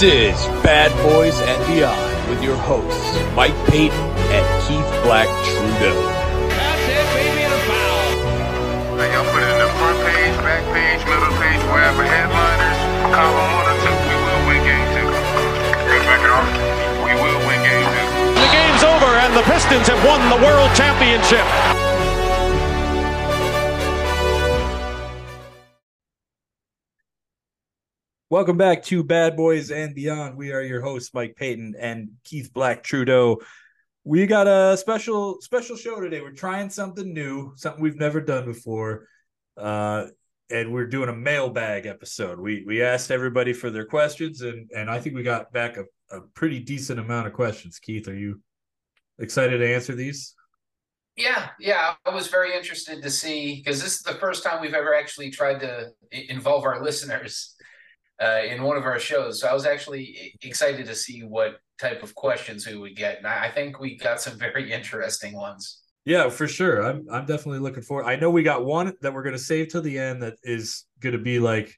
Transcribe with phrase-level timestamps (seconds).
[0.00, 2.00] This is Bad Boys and Beyond
[2.32, 4.00] with your hosts, Mike Payton
[4.32, 5.92] and Keith Black Trudeau.
[6.48, 8.96] That's it, baby, and a foul.
[8.96, 12.80] Hey, y'all put it in the front page, back page, middle page, wherever headliners,
[13.12, 15.04] column one or two, we will win game two.
[15.84, 16.48] Good back it off.
[17.04, 18.40] We will win game two.
[18.40, 21.44] The game's over, and the Pistons have won the World Championship.
[28.30, 30.36] Welcome back to Bad Boys and Beyond.
[30.36, 33.40] We are your hosts, Mike Payton and Keith Black Trudeau.
[34.04, 36.20] We got a special special show today.
[36.20, 39.08] We're trying something new, something we've never done before.
[39.56, 40.06] Uh,
[40.48, 42.38] and we're doing a mailbag episode.
[42.38, 46.16] We we asked everybody for their questions, and and I think we got back a,
[46.16, 47.80] a pretty decent amount of questions.
[47.80, 48.40] Keith, are you
[49.18, 50.36] excited to answer these?
[51.16, 54.72] Yeah, yeah, I was very interested to see because this is the first time we've
[54.72, 57.56] ever actually tried to involve our listeners
[58.20, 59.40] uh, in one of our shows.
[59.40, 63.26] So I was actually excited to see what type of questions we would get, and
[63.26, 65.78] I think we got some very interesting ones.
[66.04, 66.82] Yeah, for sure.
[66.82, 68.06] I'm I'm definitely looking forward.
[68.06, 71.18] I know we got one that we're gonna save till the end that is gonna
[71.18, 71.74] be like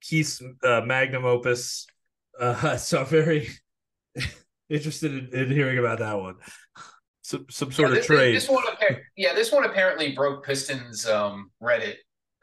[0.00, 1.86] Keith's uh, magnum opus.
[2.38, 3.48] Uh, so I'm very
[4.68, 6.36] interested in, in hearing about that one.
[7.22, 8.36] Some some sort yeah, of trade.
[8.36, 8.64] This one,
[9.16, 11.96] yeah, this one apparently broke Pistons um, Reddit.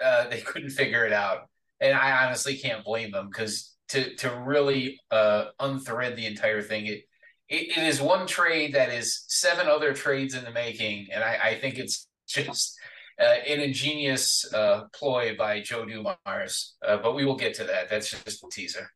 [0.03, 1.47] Uh, they couldn't figure it out,
[1.83, 6.87] and I honestly can't blame them because to to really uh, unthread the entire thing,
[6.87, 7.03] it,
[7.49, 11.37] it it is one trade that is seven other trades in the making, and I,
[11.43, 12.77] I think it's just
[13.19, 16.75] uh, an ingenious uh, ploy by Joe Dumars.
[16.85, 17.89] Uh, but we will get to that.
[17.89, 18.89] That's just a teaser.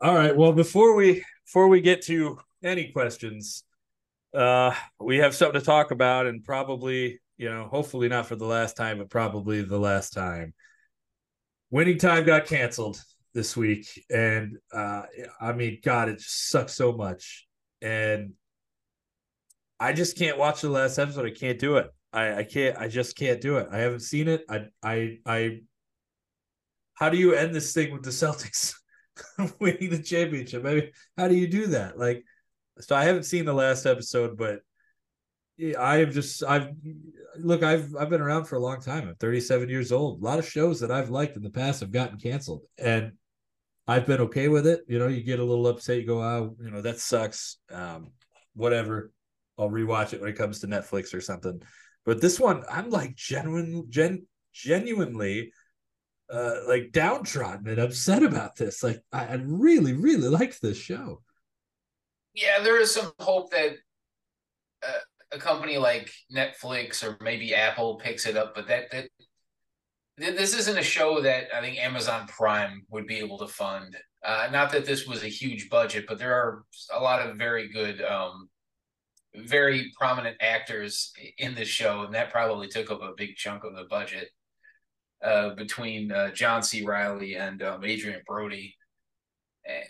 [0.00, 0.36] All right.
[0.36, 3.64] Well, before we before we get to any questions,
[4.34, 8.46] uh, we have something to talk about, and probably you know, hopefully not for the
[8.46, 10.54] last time, but probably the last time.
[11.70, 13.02] Winning time got canceled
[13.34, 15.02] this week, and uh,
[15.40, 17.46] I mean, God, it just sucks so much,
[17.82, 18.32] and
[19.78, 21.26] I just can't watch the last episode.
[21.26, 21.90] I can't do it.
[22.12, 22.78] I, I can't.
[22.78, 23.68] I just can't do it.
[23.70, 24.44] I haven't seen it.
[24.48, 25.60] I I I.
[26.94, 28.74] How do you end this thing with the Celtics?
[29.60, 30.64] winning the championship.
[30.64, 31.98] I mean, how do you do that?
[31.98, 32.24] Like,
[32.80, 34.60] so I haven't seen the last episode, but
[35.78, 36.68] I have just I've
[37.40, 39.08] look I've I've been around for a long time.
[39.08, 40.20] I'm 37 years old.
[40.20, 43.12] A lot of shows that I've liked in the past have gotten canceled, and
[43.86, 44.80] I've been okay with it.
[44.88, 48.12] You know, you get a little upset, you go, "Oh, you know, that sucks." Um,
[48.54, 49.12] whatever.
[49.58, 51.62] I'll rewatch it when it comes to Netflix or something.
[52.04, 55.52] But this one, I'm like genuine, gen, genuinely
[56.28, 61.22] uh like downtrodden and upset about this like i, I really really liked this show
[62.34, 63.76] Yeah, there is some hope that
[64.86, 64.98] uh,
[65.36, 69.08] a company like Netflix or maybe Apple picks it up, but that that
[70.18, 73.96] this isn't a show that I think Amazon Prime would be able to fund.
[74.24, 77.68] Uh, not that this was a huge budget, but there are a lot of very
[77.68, 78.48] good, um,
[79.34, 83.76] very prominent actors in this show, and that probably took up a big chunk of
[83.76, 84.30] the budget
[85.22, 86.84] uh, between uh, John C.
[86.84, 88.74] Reilly and um, Adrien Brody.
[89.66, 89.84] And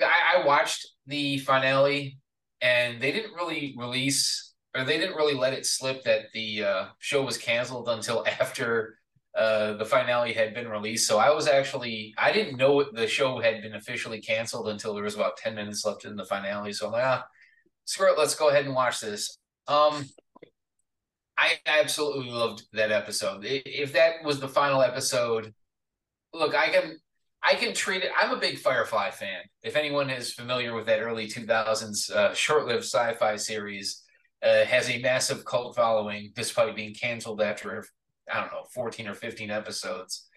[0.00, 2.18] I, I watched the finale,
[2.62, 6.84] and they didn't really release, or they didn't really let it slip that the uh,
[7.00, 8.98] show was canceled until after
[9.36, 11.08] uh, the finale had been released.
[11.08, 15.04] So I was actually, I didn't know the show had been officially canceled until there
[15.04, 16.72] was about ten minutes left in the finale.
[16.72, 17.26] So I'm like, ah,
[17.84, 19.38] screw it, let's go ahead and watch this.
[19.68, 20.06] Um,
[21.36, 23.44] I absolutely loved that episode.
[23.44, 25.52] If that was the final episode,
[26.32, 26.98] look, I can
[27.42, 28.12] I can treat it.
[28.18, 29.40] I'm a big Firefly fan.
[29.62, 34.02] If anyone is familiar with that early 2000s uh, short-lived sci-fi series,
[34.42, 37.84] uh, has a massive cult following despite being canceled after
[38.32, 40.28] I don't know 14 or 15 episodes.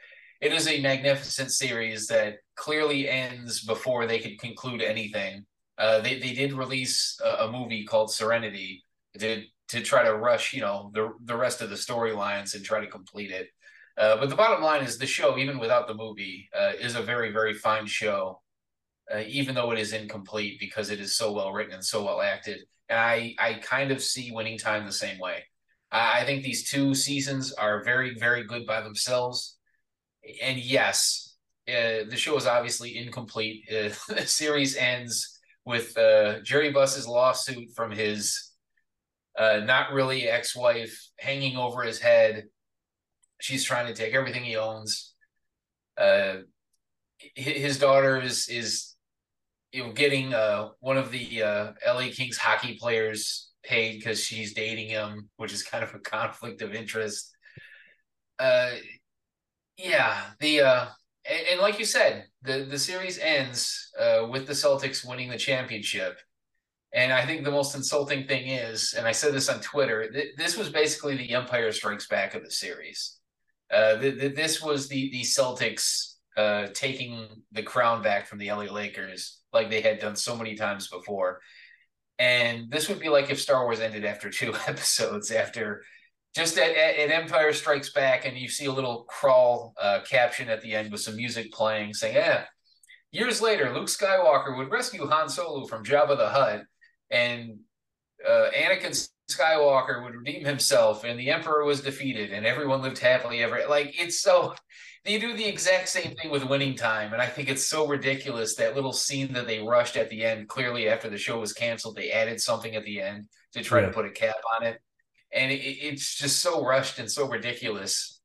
[0.42, 5.46] It is a magnificent series that clearly ends before they could conclude anything.
[5.78, 8.84] Uh, they they did release a, a movie called Serenity
[9.20, 12.80] to to try to rush you know the the rest of the storylines and try
[12.80, 13.48] to complete it.
[13.98, 17.02] Uh, but the bottom line is the show, even without the movie, uh, is a
[17.02, 18.42] very, very fine show,
[19.14, 22.22] uh, even though it is incomplete because it is so well written and so well
[22.22, 22.60] acted.
[22.90, 25.46] And I, I kind of see Winning Time the same way.
[25.92, 29.58] I, I think these two seasons are very, very good by themselves.
[30.44, 31.38] And yes,
[31.70, 33.64] uh, the show is obviously incomplete.
[33.72, 38.52] Uh, the series ends with uh, Jerry Buss's lawsuit from his
[39.40, 42.46] not really ex-wife hanging over his head
[43.40, 45.14] she's trying to take everything he owns.
[45.98, 46.38] Uh,
[47.36, 48.96] his daughter is is
[49.72, 54.54] you know getting uh one of the uh, LA Kings hockey players paid because she's
[54.54, 57.36] dating him, which is kind of a conflict of interest.
[58.38, 58.72] Uh,
[59.78, 60.86] yeah, the uh,
[61.30, 65.38] and, and like you said, the the series ends uh, with the Celtics winning the
[65.38, 66.18] championship.
[66.94, 70.36] And I think the most insulting thing is, and I said this on Twitter, th-
[70.38, 73.18] this was basically the Empire Strikes Back of the series.
[73.72, 78.52] Uh, th- th- this was the the Celtics uh, taking the crown back from the
[78.52, 81.40] LA Lakers, like they had done so many times before.
[82.20, 85.84] And this would be like if Star Wars ended after two episodes, after
[86.36, 90.62] just at, at, Empire Strikes Back, and you see a little crawl uh, caption at
[90.62, 92.46] the end with some music playing, saying, "Yeah."
[93.12, 96.64] Years later, Luke Skywalker would rescue Han Solo from Jabba the Hutt,
[97.10, 97.60] and
[98.28, 103.42] uh, Anakin Skywalker would redeem himself, and the Emperor was defeated, and everyone lived happily
[103.44, 103.64] ever.
[103.68, 104.54] Like it's so
[105.06, 108.56] they do the exact same thing with winning time and i think it's so ridiculous
[108.56, 111.96] that little scene that they rushed at the end clearly after the show was canceled
[111.96, 113.86] they added something at the end to try yeah.
[113.86, 114.82] to put a cap on it
[115.32, 118.20] and it, it's just so rushed and so ridiculous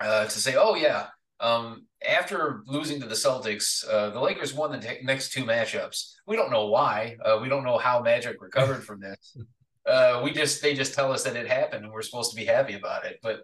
[0.00, 1.06] uh, to say oh yeah
[1.40, 6.36] um, after losing to the celtics uh, the lakers won the next two matchups we
[6.36, 9.36] don't know why uh, we don't know how magic recovered from this
[9.86, 12.44] uh, we just they just tell us that it happened and we're supposed to be
[12.44, 13.42] happy about it but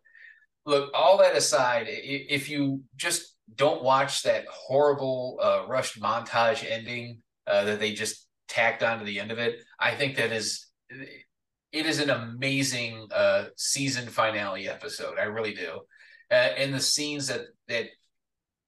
[0.69, 7.23] look, all that aside, if you just don't watch that horrible uh, rushed montage ending
[7.47, 11.87] uh, that they just tacked onto the end of it, I think that is it
[11.87, 15.19] is an amazing uh, season finale episode.
[15.19, 15.81] I really do,
[16.31, 17.87] uh, and the scenes that that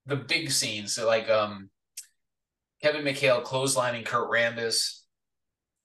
[0.06, 1.70] the big scenes, so like um,
[2.82, 5.02] Kevin McHale clotheslining Kurt Rambis,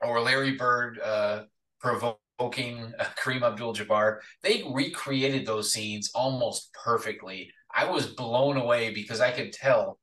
[0.01, 1.43] or Larry Bird uh,
[1.85, 4.17] provoking Kareem Abdul-Jabbar.
[4.41, 7.51] They recreated those scenes almost perfectly.
[7.73, 9.99] I was blown away because I could tell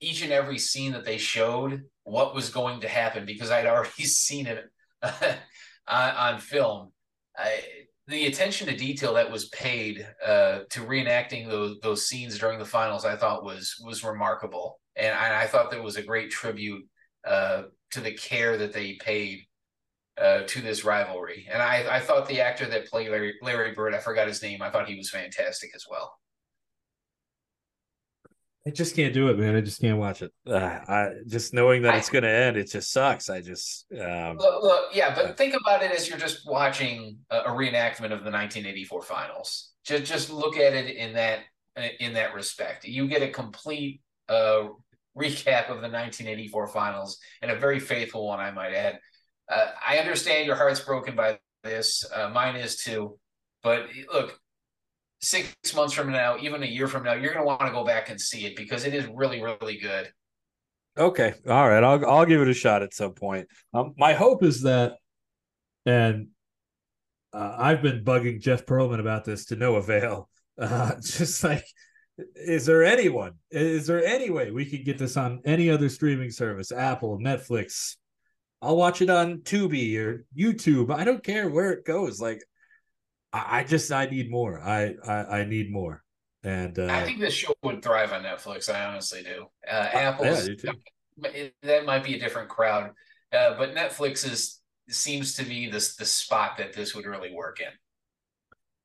[0.00, 4.04] each and every scene that they showed what was going to happen because I'd already
[4.04, 4.64] seen it
[5.02, 6.92] on, on, film.
[7.36, 7.60] I,
[8.06, 12.64] the attention to detail that was paid uh, to reenacting those those scenes during the
[12.64, 16.84] finals, I thought was was remarkable, and I, I thought that was a great tribute
[17.26, 17.62] uh,
[17.92, 19.40] to the care that they paid
[20.20, 21.48] uh, to this rivalry.
[21.50, 24.62] And I, I thought the actor that played Larry, Larry Bird, I forgot his name.
[24.62, 26.12] I thought he was fantastic as well.
[28.66, 29.56] I just can't do it, man.
[29.56, 30.32] I just can't watch it.
[30.46, 33.30] Uh, I just knowing that I, it's going to end, it just sucks.
[33.30, 37.16] I just um, look, look, yeah, but uh, think about it as you're just watching
[37.30, 39.70] a, a, reenactment of the 1984 finals.
[39.82, 41.38] Just just look at it in that
[42.00, 42.84] in that respect.
[42.84, 44.68] You get a complete uh,
[45.16, 48.98] recap of the 1984 finals and a very faithful one, I might add
[49.50, 52.04] uh, I understand your heart's broken by this.
[52.14, 53.18] Uh, mine is too.
[53.62, 54.38] But look,
[55.20, 57.84] six months from now, even a year from now, you're going to want to go
[57.84, 60.10] back and see it because it is really, really good.
[60.98, 63.46] Okay, all right, I'll I'll give it a shot at some point.
[63.72, 64.94] Um, my hope is that,
[65.86, 66.28] and
[67.32, 70.28] uh, I've been bugging Jeff Pearlman about this to no avail.
[70.58, 71.64] Uh, just like,
[72.34, 73.34] is there anyone?
[73.50, 76.72] Is there any way we could get this on any other streaming service?
[76.72, 77.96] Apple, Netflix,
[78.62, 80.94] I'll watch it on Tubi or YouTube.
[80.94, 82.20] I don't care where it goes.
[82.20, 82.42] Like,
[83.32, 84.60] I, I just I need more.
[84.60, 86.02] I I, I need more.
[86.42, 88.72] And uh, I think this show would thrive on Netflix.
[88.72, 89.46] I honestly do.
[89.70, 92.92] Uh, Apple, yeah, that might be a different crowd,
[93.32, 97.60] uh, but Netflix is seems to be this the spot that this would really work
[97.60, 97.68] in.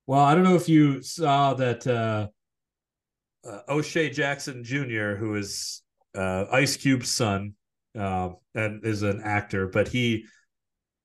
[0.07, 2.27] Well, I don't know if you saw that uh,
[3.48, 5.82] uh, O'Shea Jackson Jr., who is
[6.13, 7.53] uh, Ice Cube's son,
[7.98, 10.25] uh, and is an actor, but he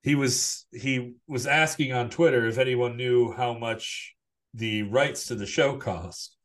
[0.02, 4.14] he was he was asking on Twitter if anyone knew how much
[4.54, 6.36] the rights to the show cost.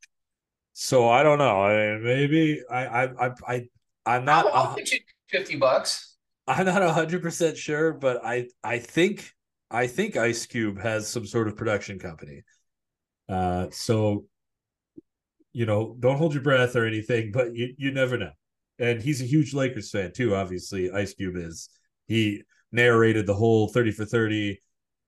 [0.74, 1.64] So I don't know.
[1.64, 3.68] I mean, maybe I I I, I
[4.06, 4.46] I'm not.
[4.48, 5.00] I'll, I'll you
[5.30, 6.18] fifty bucks.
[6.48, 9.32] I'm not hundred percent sure, but I I think
[9.72, 12.44] I think Ice Cube has some sort of production company.
[13.28, 14.26] Uh, so
[15.54, 18.32] you know, don't hold your breath or anything, but you you never know
[18.80, 20.36] and he's a huge Lakers fan too.
[20.36, 21.70] Obviously, Ice Cube is.
[22.08, 24.60] He narrated the whole thirty for thirty.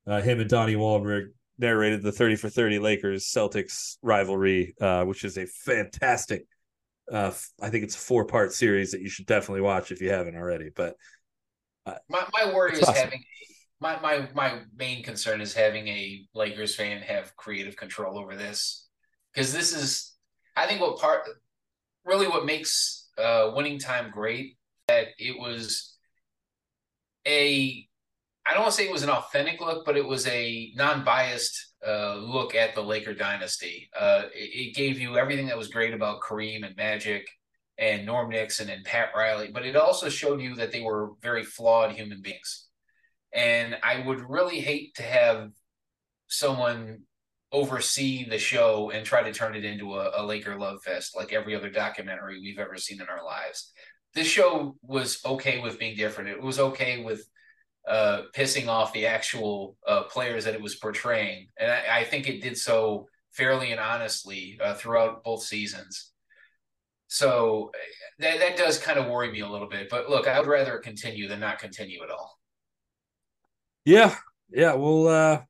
[0.05, 1.27] Uh, him and Donnie Wahlberg
[1.59, 6.45] narrated the thirty for thirty Lakers Celtics rivalry, uh, which is a fantastic.
[7.11, 7.31] Uh,
[7.61, 10.35] I think it's a four part series that you should definitely watch if you haven't
[10.35, 10.69] already.
[10.75, 10.95] But
[11.85, 12.95] uh, my my worry is awesome.
[12.95, 13.23] having
[13.79, 18.87] my my my main concern is having a Lakers fan have creative control over this
[19.33, 20.15] because this is
[20.55, 21.27] I think what part
[22.03, 24.57] really what makes uh, winning time great
[24.87, 25.95] that it was
[27.27, 27.87] a
[28.45, 31.73] I don't want to say it was an authentic look, but it was a non-biased
[31.85, 33.89] uh, look at the Laker dynasty.
[33.97, 37.27] Uh, it, it, gave you everything that was great about Kareem and Magic
[37.77, 41.43] and Norm Nixon and Pat Riley, but it also showed you that they were very
[41.43, 42.67] flawed human beings.
[43.33, 45.49] And I would really hate to have
[46.27, 47.01] someone
[47.57, 51.33] oversee the show and try to turn it into a, a Laker love fest like
[51.33, 53.73] every other documentary we've ever seen in our lives.
[54.13, 56.29] This show was okay with being different.
[56.29, 57.27] It was okay with
[57.87, 62.27] uh, pissing off the actual uh, players that it was portraying, and I, I, think
[62.27, 66.11] it did so fairly and honestly uh, throughout both seasons.
[67.07, 67.71] So
[68.19, 69.87] that that does kind of worry me a little bit.
[69.89, 72.37] But look, I would rather continue than not continue at all.
[73.85, 74.13] Yeah,
[74.49, 74.73] yeah.
[74.73, 75.41] Well, uh,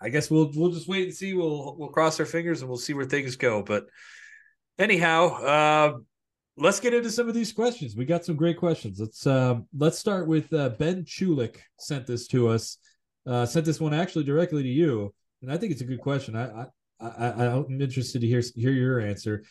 [0.00, 1.34] I guess we'll we'll just wait and see.
[1.34, 3.62] We'll we'll cross our fingers and we'll see where things go.
[3.62, 3.86] But
[4.78, 5.98] anyhow, uh,
[6.56, 7.96] let's get into some of these questions.
[7.96, 8.98] We got some great questions.
[8.98, 12.78] Let's uh, let's start with uh, Ben Chulik sent this to us.
[13.26, 16.36] Uh, sent this one actually directly to you, and I think it's a good question.
[16.36, 16.66] I
[17.00, 19.44] I, I I'm interested to hear hear your answer.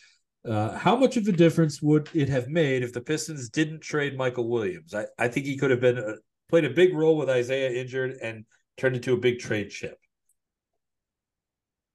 [0.47, 4.17] Uh, how much of a difference would it have made if the Pistons didn't trade
[4.17, 4.93] Michael Williams?
[4.95, 6.13] I, I think he could have been a,
[6.47, 8.45] played a big role with Isiah injured and
[8.77, 9.97] turned into a big trade chip.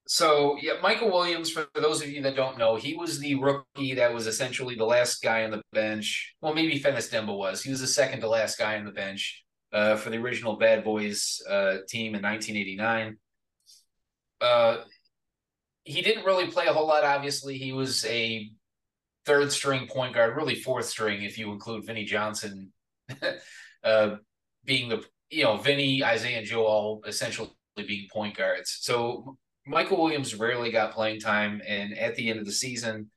[0.06, 1.50] So yeah, Michael Williams.
[1.50, 4.84] For those of you that don't know, he was the rookie that was essentially the
[4.84, 6.34] last guy on the bench.
[6.42, 7.62] Well, maybe Fennis Dembo was.
[7.62, 10.84] He was the second to last guy on the bench uh, for the original Bad
[10.84, 13.16] Boys uh, team in 1989.
[14.40, 14.76] Uh,
[15.84, 17.04] he didn't really play a whole lot.
[17.04, 18.50] Obviously, he was a
[19.24, 22.72] third string point guard, really fourth string if you include Vinnie Johnson,
[23.84, 24.16] uh,
[24.64, 28.78] being the you know Vinnie, Isiah, and Joe all essentially being point guards.
[28.80, 33.10] So Michael Williams rarely got playing time, and at the end of the season,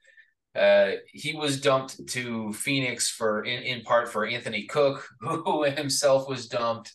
[0.55, 6.27] uh, he was dumped to Phoenix for in, in part for Anthony Cook, who himself
[6.27, 6.93] was dumped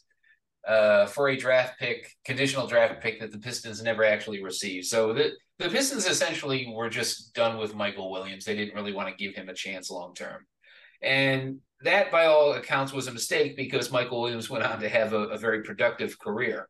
[0.67, 4.87] uh, for a draft pick, conditional draft pick that the Pistons never actually received.
[4.87, 8.45] So the the Pistons essentially were just done with Michael Williams.
[8.45, 10.45] They didn't really want to give him a chance long term.
[11.03, 15.13] And that, by all accounts, was a mistake because Michael Williams went on to have
[15.13, 16.69] a, a very productive career.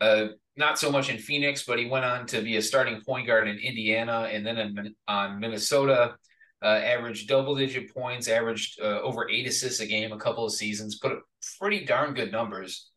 [0.00, 0.28] Uh,
[0.58, 3.48] not so much in Phoenix, but he went on to be a starting point guard
[3.48, 6.16] in Indiana and then in, on Minnesota.
[6.60, 10.52] Uh, averaged double digit points, averaged uh, over eight assists a game a couple of
[10.52, 11.22] seasons, put up
[11.60, 12.90] pretty darn good numbers.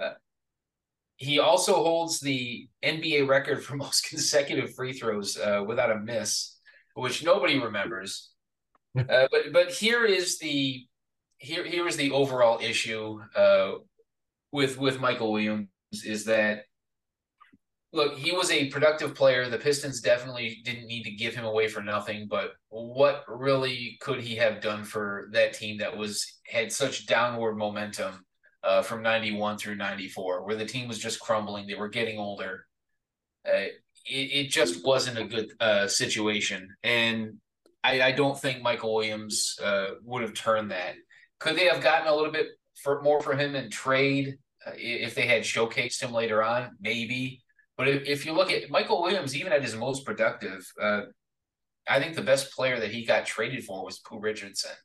[0.00, 0.12] Uh,
[1.16, 6.56] he also holds the NBA record for most consecutive free throws uh, without a miss,
[6.94, 8.30] which nobody remembers.
[8.98, 10.86] uh, but but here is the
[11.38, 13.72] here here is the overall issue uh,
[14.52, 15.68] with with Michael Williams
[16.04, 16.64] is that
[17.92, 19.48] look he was a productive player.
[19.48, 22.26] The Pistons definitely didn't need to give him away for nothing.
[22.28, 27.56] But what really could he have done for that team that was had such downward
[27.56, 28.24] momentum?
[28.62, 31.66] uh, from 91 through 94, where the team was just crumbling.
[31.66, 32.66] They were getting older.
[33.46, 33.68] Uh,
[34.06, 36.68] it, it, just wasn't a good uh, situation.
[36.82, 37.38] And
[37.82, 40.94] I, I, don't think Michael Williams uh, would have turned that.
[41.38, 42.48] Could they have gotten a little bit
[42.82, 46.76] for more for him in trade uh, if they had showcased him later on?
[46.80, 47.42] Maybe.
[47.80, 51.04] But if, if you look at Michael Williams, even at his most productive, uh,
[51.88, 54.76] I think the best player that he got traded for was Pooh Richardson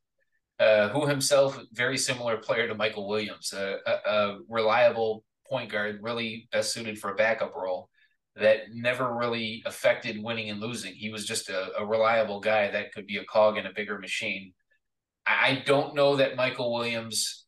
[0.62, 6.00] uh, who himself very similar player to Michael Williams, a, a, a, reliable point guard,
[6.02, 7.90] really best suited for a backup role
[8.38, 10.94] that never really affected winning and losing.
[10.94, 14.00] He was just a, a reliable guy that could be a cog in a bigger
[14.00, 14.54] machine.
[15.28, 17.46] I don't know that Michael Williams.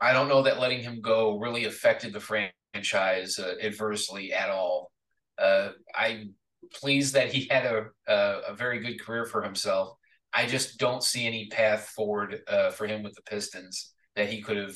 [0.00, 4.90] I don't know that letting him go really affected the franchise uh, adversely at all.
[5.38, 6.34] Uh, I'm
[6.74, 9.96] pleased that he had a, a, a very good career for himself
[10.32, 14.40] I just don't see any path forward uh, for him with the Pistons that he
[14.40, 14.74] could have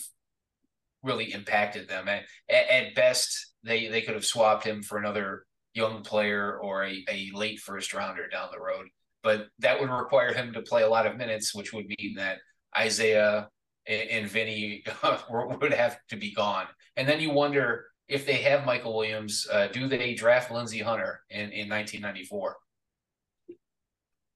[1.03, 2.09] really impacted them.
[2.09, 7.05] At, at, best, they they could have swapped him for another young player or a,
[7.09, 8.87] a late first rounder down the road.
[9.23, 12.39] But that would require him to play a lot of minutes, which would mean that
[12.79, 13.49] Isiah
[13.87, 14.85] and, and Vinnie
[15.31, 16.67] would have to be gone.
[16.97, 21.21] And then you wonder if they have Michael Williams, uh, do they draft Lindsey Hunter
[21.31, 22.57] in, in 1994?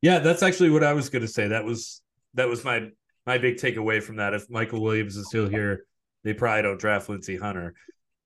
[0.02, 1.48] Yeah, that's actually what I was going to say.
[1.48, 2.02] That was
[2.34, 2.88] that was my
[3.26, 4.32] my big takeaway from that.
[4.32, 5.84] If Michael Williams is still here,
[6.24, 7.74] they probably don't draft Lindsey Hunter,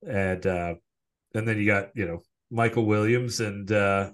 [0.06, 0.74] and uh,
[1.34, 4.10] and then you got you know Michael Williams and uh,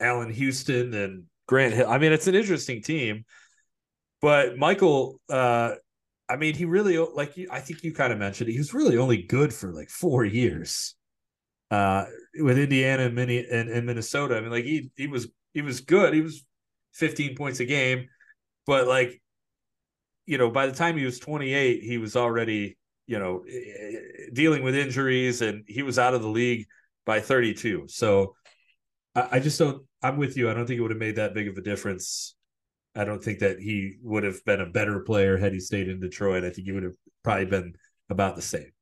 [0.00, 1.88] Houston and Grant Hill.
[1.88, 3.24] I mean, it's an interesting team,
[4.20, 5.20] but Michael.
[5.28, 5.74] Uh,
[6.28, 9.22] I mean, he really like I think you kind of mentioned he was really only
[9.22, 10.94] good for like four years
[11.70, 12.04] uh,
[12.40, 14.36] with Indiana and, Mini, and, and Minnesota.
[14.36, 16.14] I mean, like he he was he was good.
[16.14, 16.44] He was
[16.96, 18.08] 15 points a game.
[18.66, 19.20] But like,
[20.26, 23.44] you know, by the time he was 28, he was already, you know,
[24.32, 26.66] dealing with injuries and he was out of the league
[27.04, 27.86] by 32.
[27.88, 28.34] So
[29.14, 30.50] I, I just don't, I'm with you.
[30.50, 32.35] I don't think it would have made that big of a difference.
[32.96, 36.00] I don't think that he would have been a better player had he stayed in
[36.00, 36.44] Detroit.
[36.44, 37.74] I think he would have probably been
[38.08, 38.72] about the same.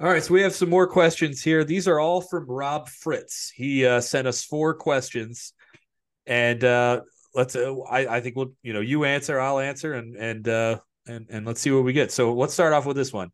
[0.00, 1.62] All right, so we have some more questions here.
[1.62, 3.52] These are all from Rob Fritz.
[3.54, 5.52] He uh, sent us four questions,
[6.26, 7.02] and uh,
[7.34, 7.54] let's.
[7.54, 8.52] Uh, I, I think we'll.
[8.62, 11.92] You know, you answer, I'll answer, and and uh, and and let's see what we
[11.92, 12.10] get.
[12.10, 13.30] So let's start off with this one.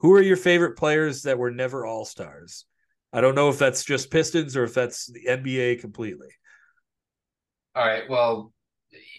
[0.00, 2.66] Who are your favorite players that were never All Stars?
[3.12, 6.28] I don't know if that's just Pistons or if that's the NBA completely.
[7.74, 8.08] All right.
[8.10, 8.52] Well,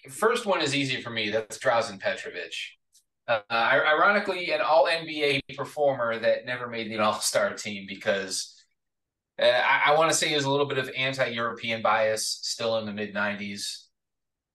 [0.10, 1.30] first one is easy for me.
[1.30, 2.54] That's Drazen Petrovic.
[3.28, 8.54] Uh, ironically, an All NBA performer that never made the All Star team because
[9.42, 12.40] uh, I, I want to say he was a little bit of anti European bias
[12.44, 13.86] still in the mid 90s.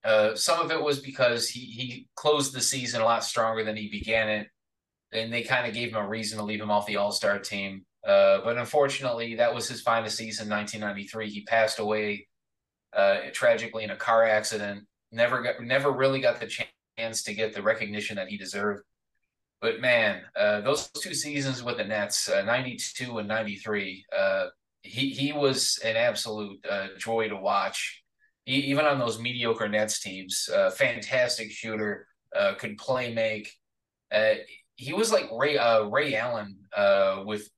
[0.05, 3.77] Uh, some of it was because he, he closed the season a lot stronger than
[3.77, 4.49] he began it,
[5.13, 7.39] and they kind of gave him a reason to leave him off the All Star
[7.39, 7.85] team.
[8.07, 11.31] Uh, but unfortunately, that was his finest season, 1993.
[11.31, 12.29] He passed away
[12.93, 14.87] uh, tragically in a car accident.
[15.11, 16.47] Never got, never really got the
[16.99, 18.83] chance to get the recognition that he deserved.
[19.61, 24.47] But man, uh, those two seasons with the Nets, uh, 92 and 93, uh,
[24.83, 28.03] he, he was an absolute uh, joy to watch.
[28.45, 33.51] He, even on those mediocre Nets teams, uh, fantastic shooter, uh, could play make.
[34.77, 35.59] he was like Ray
[35.91, 36.57] Ray Allen
[37.27, 37.49] with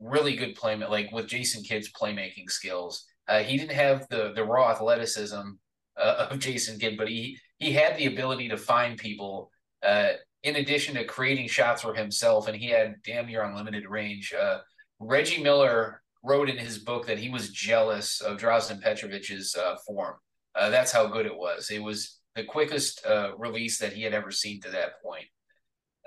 [0.00, 3.04] really good play, like with Jason Kidd's playmaking skills.
[3.44, 5.50] he didn't have the the raw athleticism
[6.00, 9.50] of Jason Kidd, but he he had the ability to find people
[9.82, 14.32] uh, in addition to creating shots for himself, and he had damn near unlimited range.
[14.32, 14.58] Uh,
[14.98, 20.16] Reggie Miller wrote in his book that he was jealous of Drazen Petrovic's uh, form.
[20.54, 21.70] Uh, that's how good it was.
[21.70, 25.26] It was the quickest uh, release that he had ever seen to that point.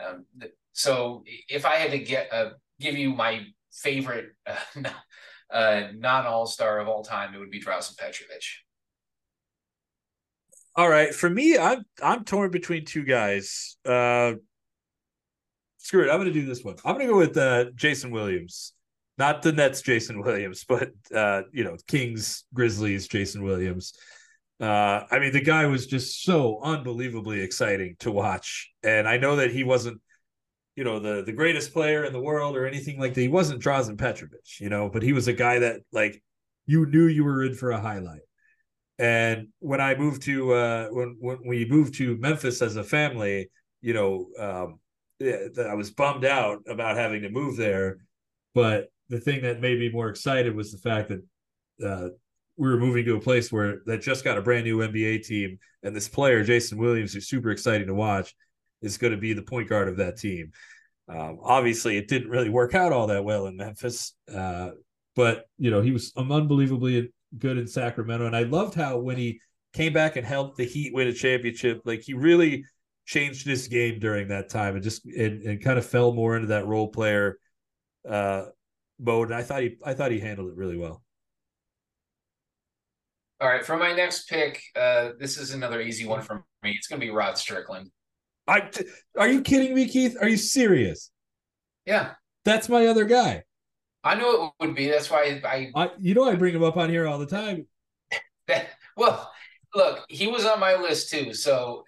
[0.03, 0.25] Um,
[0.73, 4.35] so, if I had to get uh, give you my favorite
[5.53, 8.43] non All Star of all time, it would be Drazen Petrovic.
[10.75, 13.77] All right, for me, I'm I'm torn between two guys.
[13.85, 14.33] Uh,
[15.77, 16.77] screw it, I'm to do this one.
[16.83, 18.73] I'm to go with uh, Jason Williams,
[19.19, 23.93] not the Nets, Jason Williams, but uh, you know, Kings, Grizzlies, Jason Williams.
[24.59, 29.35] Uh, I mean, the guy was just so unbelievably exciting to watch, and I know
[29.35, 30.01] that he wasn't,
[30.75, 33.21] you know, the the greatest player in the world or anything like that.
[33.21, 36.23] He wasn't Drazen Petrovic, you know, but he was a guy that like
[36.65, 38.21] you knew you were in for a highlight.
[38.99, 43.49] And when I moved to uh, when when we moved to Memphis as a family,
[43.81, 44.79] you know, um,
[45.21, 47.97] I was bummed out about having to move there.
[48.53, 52.09] But the thing that made me more excited was the fact that uh,
[52.57, 55.57] we were moving to a place where that just got a brand new NBA team,
[55.81, 58.35] and this player, Jason Williams, who's super exciting to watch,
[58.81, 60.51] is going to be the point guard of that team.
[61.07, 64.69] Um, obviously, it didn't really work out all that well in Memphis, uh,
[65.15, 68.25] but you know he was unbelievably good in Sacramento.
[68.25, 69.39] And I loved how when he
[69.73, 72.65] came back and helped the Heat win a championship, like he really
[73.05, 76.47] changed his game during that time and just and, and kind of fell more into
[76.47, 77.37] that role player
[78.09, 78.45] uh
[78.99, 79.29] mode.
[79.29, 81.03] And I thought he I thought he handled it really well.
[83.41, 86.71] All right, for my next pick, uh, this is another easy one for me.
[86.77, 87.91] It's going to be Rod Strickland.
[88.47, 88.69] I
[89.17, 90.15] are you kidding me, Keith?
[90.21, 91.11] Are you serious?
[91.85, 92.13] Yeah,
[92.45, 93.43] that's my other guy.
[94.03, 94.89] I knew it would be.
[94.89, 97.67] That's why I, I you know, I bring him up on here all the time.
[98.47, 99.31] That, well,
[99.73, 101.85] look, he was on my list too, so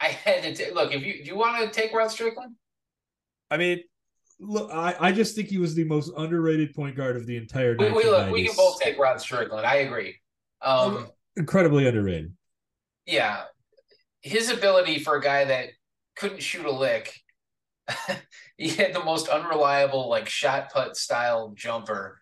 [0.00, 0.92] I had to look.
[0.92, 2.56] If you do you want to take Rod Strickland?
[3.50, 3.82] I mean,
[4.40, 7.76] look, I, I just think he was the most underrated point guard of the entire.
[7.78, 9.66] We, we look, we can both take Rod Strickland.
[9.66, 10.16] I agree.
[10.62, 12.32] Um, Incredibly underrated.
[13.06, 13.44] Yeah,
[14.20, 15.68] his ability for a guy that
[16.16, 17.14] couldn't shoot a lick
[18.58, 22.20] he had the most unreliable like shot put style jumper.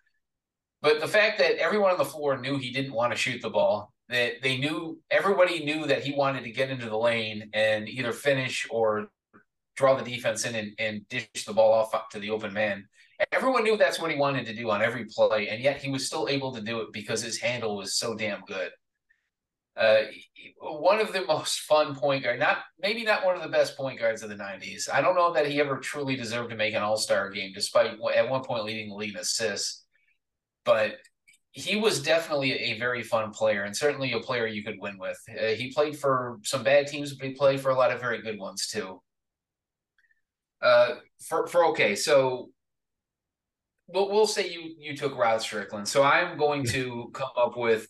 [0.83, 3.51] But the fact that everyone on the floor knew he didn't want to shoot the
[3.51, 7.89] ball, that they knew everybody knew that he wanted to get into the lane and
[7.89, 9.09] either finish or
[9.77, 12.87] draw the defense in and, and dish the ball off to the open man.
[13.33, 16.07] Everyone knew that's what he wanted to do on every play, and yet he was
[16.07, 18.71] still able to do it because his handle was so damn good.
[19.77, 20.03] Uh,
[20.59, 23.99] one of the most fun point guard, not maybe not one of the best point
[23.99, 24.89] guards of the '90s.
[24.91, 27.99] I don't know that he ever truly deserved to make an All Star game, despite
[28.15, 29.85] at one point leading the league in assists.
[30.65, 30.97] But
[31.53, 35.19] he was definitely a very fun player, and certainly a player you could win with.
[35.31, 38.23] Uh, he played for some bad teams, but he played for a lot of very
[38.23, 39.01] good ones too.
[40.63, 40.97] Uh,
[41.29, 42.51] for for okay, so
[43.89, 45.87] we'll we'll say you you took Rod Strickland.
[45.87, 47.89] So I'm going to come up with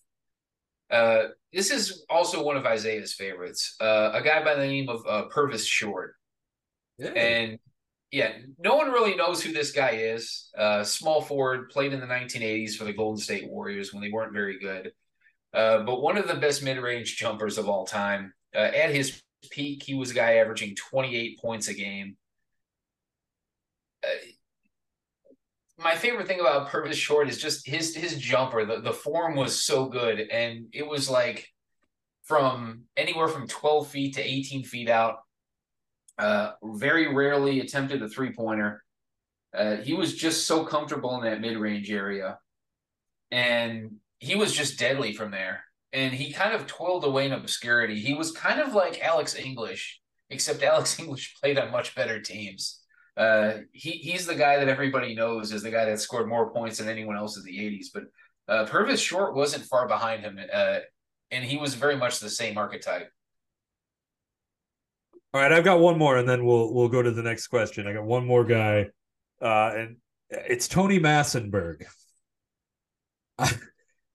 [0.91, 1.23] uh,
[1.53, 3.77] this is also one of Isiah's favorites.
[3.81, 6.15] Uh, a guy by the name of uh, Purvis Short.
[6.99, 7.11] Yeah.
[7.11, 7.59] And
[8.11, 10.51] yeah, no one really knows who this guy is.
[10.57, 14.33] Uh, small forward, played in the 1980s for the Golden State Warriors when they weren't
[14.33, 14.93] very good.
[15.53, 18.33] Uh, but one of the best mid-range jumpers of all time.
[18.55, 22.17] Uh, at his peak, he was a guy averaging 28 points a game.
[25.79, 28.65] My favorite thing about Purvis Short is just his his jumper.
[28.65, 31.49] The the form was so good, and it was like
[32.23, 35.19] from anywhere from twelve feet to eighteen feet out.
[36.19, 38.83] Uh, very rarely attempted a three pointer.
[39.55, 42.39] Uh, he was just so comfortable in that mid range area,
[43.31, 45.65] and he was just deadly from there.
[45.93, 48.01] And he kind of toiled away in obscurity.
[48.01, 52.81] He was kind of like Alex English, except Alex English played on much better teams.
[53.17, 56.79] Uh, he he's the guy that everybody knows is the guy that scored more points
[56.79, 57.87] than anyone else in the '80s.
[57.93, 58.05] But
[58.49, 60.79] uh, Purvis Short wasn't far behind him, uh,
[61.31, 63.11] and he was very much the same archetype.
[65.33, 67.87] All right, I've got one more, and then we'll we'll go to the next question.
[67.87, 68.87] I got one more guy,
[69.41, 69.97] uh, and
[70.31, 71.85] it's Tony Massenburg.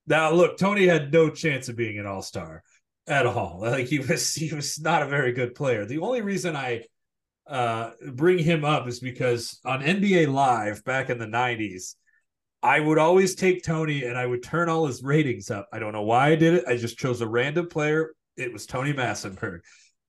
[0.08, 2.64] now, look, Tony had no chance of being an All Star
[3.08, 3.60] at all.
[3.62, 5.86] Like he was, he was not a very good player.
[5.86, 6.84] The only reason I
[7.48, 11.96] uh, bring him up is because on NBA Live back in the 90s,
[12.64, 15.68] I would always take Tony and I would turn all his ratings up.
[15.74, 16.66] I don't know why I did it.
[16.68, 18.14] I just chose a random player.
[18.38, 19.62] It was Tony Massenburg.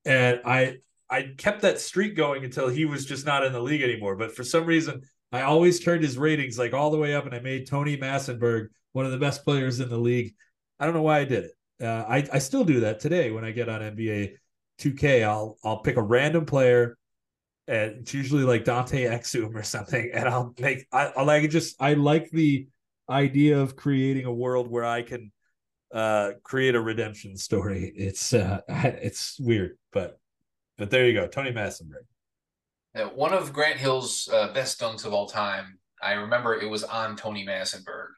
[0.04, 0.76] And I
[1.08, 4.16] I kept that streak going until he was just not in the league anymore.
[4.16, 7.34] But for some reason, I always turned his ratings like all the way up and
[7.34, 10.34] I made Tony Massenburg one of the best players in the league.
[10.78, 11.52] I don't know why I did it.
[11.82, 14.34] Uh, I, I still do that today when I get on NBA
[14.78, 15.24] 2K.
[15.24, 16.98] I'll I'll pick a random player
[17.68, 20.10] and it's usually like Dante Exum or something.
[20.12, 22.68] And I'll make I, I like just I like the
[23.08, 25.32] idea of creating a world where I can
[25.92, 27.92] uh create a redemption story.
[27.94, 30.18] It's uh it's weird, but
[30.78, 32.06] but there you go, Tony Massenburg.
[33.14, 35.78] One of Grant Hill's uh, best dunks of all time.
[36.02, 38.08] I remember it was on Tony Massenburg.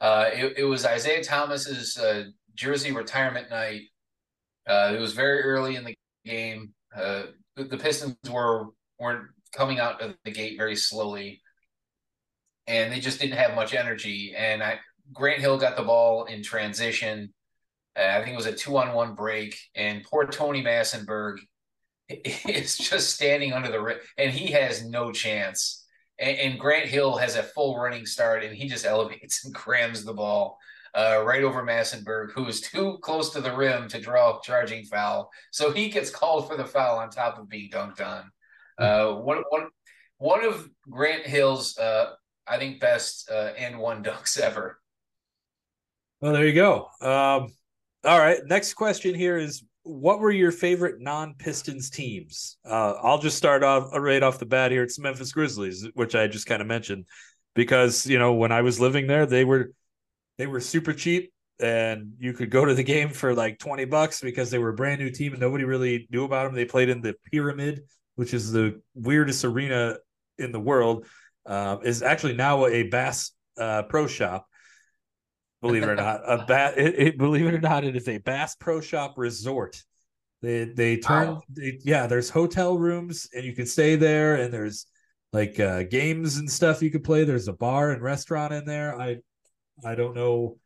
[0.00, 3.82] Uh, it, it was Isiah Thomas's uh, jersey retirement night.
[4.68, 6.74] Uh, it was very early in the game.
[6.94, 7.22] Uh,
[7.64, 8.66] the Pistons were
[8.98, 11.40] weren't coming out of the gate very slowly,
[12.66, 14.34] and they just didn't have much energy.
[14.36, 14.78] And I,
[15.12, 17.32] Grant Hill got the ball in transition.
[17.96, 21.38] Uh, I think it was a two on one break, and poor Tony Massenburg
[22.08, 25.84] is just standing under the rim, and he has no chance.
[26.18, 30.04] And, and, Grant Hill has a full running start, and he just elevates and crams
[30.04, 30.58] the ball
[30.94, 34.84] uh, right over Massenburg, who is too close to the rim to draw a charging
[34.84, 35.30] foul.
[35.50, 38.30] So he gets called for the foul on top of being dunked on.
[38.78, 39.68] Uh, one, one,
[40.18, 42.12] one of Grant Hill's, uh,
[42.46, 44.78] I think, best uh, and one dunks ever.
[46.20, 46.88] Well, there you go.
[47.00, 47.48] Um,
[48.04, 48.38] all right.
[48.46, 52.58] Next question here is what were your favorite non-Pistons teams?
[52.64, 54.82] Uh, I'll just start off right off the bat here.
[54.82, 57.06] It's Memphis Grizzlies, which I just kind of mentioned,
[57.54, 59.72] because you know when I was living there, they were
[60.38, 64.20] they were super cheap and you could go to the game for like 20 bucks
[64.20, 66.54] because they were a brand new team and nobody really knew about them.
[66.54, 67.82] They played in the Pyramid,
[68.14, 69.96] which is the weirdest arena
[70.38, 71.06] in the world.
[71.44, 74.46] Uh, is actually now a Bass uh, Pro Shop.
[75.60, 76.76] Believe it or not, a bat.
[77.16, 79.82] Believe it or not, it is a Bass Pro Shop resort.
[80.42, 81.42] They they turn wow.
[81.48, 82.06] they, yeah.
[82.06, 84.86] There's hotel rooms and you can stay there, and there's
[85.32, 87.24] like uh, games and stuff you could play.
[87.24, 89.00] There's a bar and restaurant in there.
[89.00, 89.16] I
[89.84, 90.58] I don't know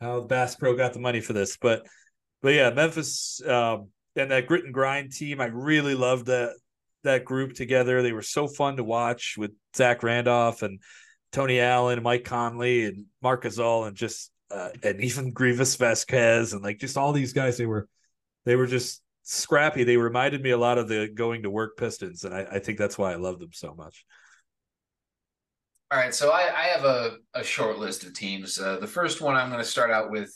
[0.00, 1.86] how Bass Pro got the money for this, but
[2.42, 5.40] but yeah, Memphis um, and that grit and grind team.
[5.40, 6.54] I really loved that
[7.04, 8.02] that group together.
[8.02, 10.80] They were so fun to watch with Zach Randolph and
[11.32, 16.52] Tony Allen, and Mike Conley, and Marc Gasol, and just uh, and even Greivis Vasquez,
[16.52, 17.56] and like just all these guys.
[17.56, 17.88] They were
[18.44, 19.84] they were just scrappy.
[19.84, 22.78] They reminded me a lot of the going to work Pistons, and I, I think
[22.78, 24.04] that's why I love them so much.
[25.90, 28.60] All right, so I, I have a, a short list of teams.
[28.60, 30.30] Uh, the first one I'm going to start out with,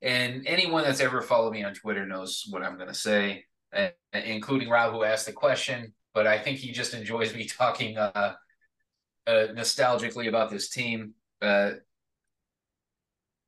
[0.00, 3.44] and anyone that's ever followed me on Twitter knows what I'm going to say,
[3.76, 5.92] uh, including Rob, who asked the question.
[6.14, 8.34] But I think he just enjoys me talking uh,
[9.26, 11.12] uh nostalgically about this team.
[11.42, 11.72] Uh,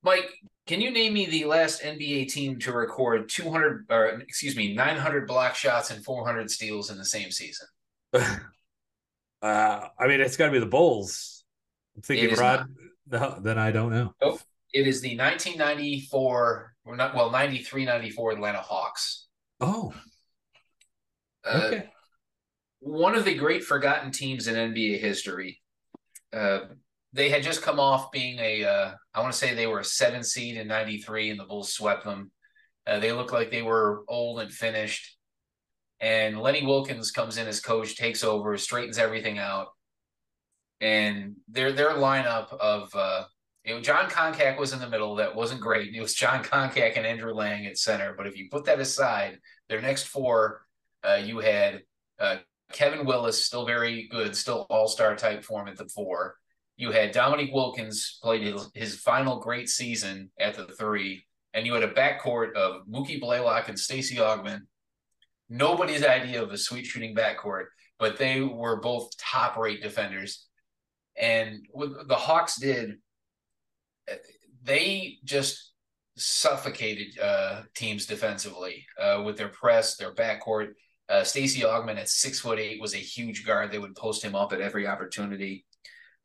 [0.03, 0.29] Mike,
[0.67, 5.27] can you name me the last NBA team to record 200 or excuse me 900
[5.27, 7.67] block shots and 400 steals in the same season?
[9.41, 11.43] Uh, I mean, it's got to be the Bulls.
[11.95, 12.67] I'm thinking Rod.
[13.07, 14.13] No, then I don't know.
[14.21, 14.39] Oh,
[14.73, 19.27] it is the 1994, or not well, 93, 94 Atlanta Hawks.
[19.59, 19.93] Oh,
[21.45, 21.89] uh, okay.
[22.79, 25.61] One of the great forgotten teams in NBA history.
[26.33, 26.61] Uh,
[27.13, 29.85] they had just come off being a, uh, I want to say they were a
[29.85, 32.31] seven seed in 93 and the Bulls swept them.
[32.87, 35.17] Uh, they looked like they were old and finished.
[36.01, 39.67] And Lenny Wilkens comes in as coach, takes over, straightens everything out.
[40.81, 43.25] And their their lineup of uh,
[43.63, 45.15] you know, Jon Koncak was in the middle.
[45.15, 45.93] That wasn't great.
[45.93, 48.15] It was Jon Koncak and Andrew Lang at center.
[48.17, 49.37] But if you put that aside,
[49.69, 50.65] their next four,
[51.07, 51.83] uh, you had
[52.19, 52.37] uh,
[52.71, 56.35] Kevin Willis, still very good, still all star type form at the four.
[56.77, 61.73] you had Dominique Wilkins played his, his final great season at the three, and you
[61.73, 64.61] had a backcourt of Mookie Blaylock and Stacey Augmon.
[65.53, 67.65] Nobody's idea of a sweet shooting backcourt,
[67.99, 70.47] but they were both top rate defenders.
[71.19, 72.99] And what the Hawks did,
[74.63, 75.73] they just
[76.15, 80.69] suffocated uh, teams defensively uh, with their press, their backcourt.
[81.09, 83.73] Uh, Stacey Augmon at six foot eight was a huge guard.
[83.73, 85.65] They would post him up at every opportunity.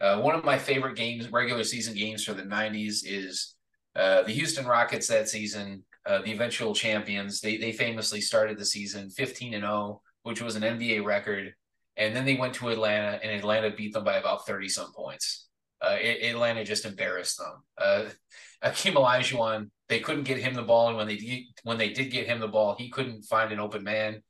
[0.01, 3.57] Uh, one of my favorite games, regular season games for the '90s, is
[3.97, 7.41] uh, the Houston Rockets that season, uh, the eventual champions.
[7.41, 11.55] They they famously started the season 15 and 0, which was an NBA record,
[11.97, 15.49] and then they went to Atlanta, and Atlanta beat them by about 30 some points.
[15.81, 17.63] Uh, Atlanta just embarrassed them.
[17.77, 18.05] Uh,
[18.65, 22.11] Akeem Olajuwon, they couldn't get him the ball, and when they did, when they did
[22.11, 24.23] get him the ball, he couldn't find an open man.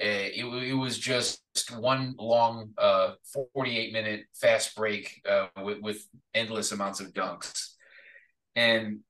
[0.00, 1.42] Uh, it, it was just
[1.78, 3.12] one long uh,
[3.52, 7.74] 48 minute fast break uh, with, with endless amounts of dunks.
[8.56, 9.00] And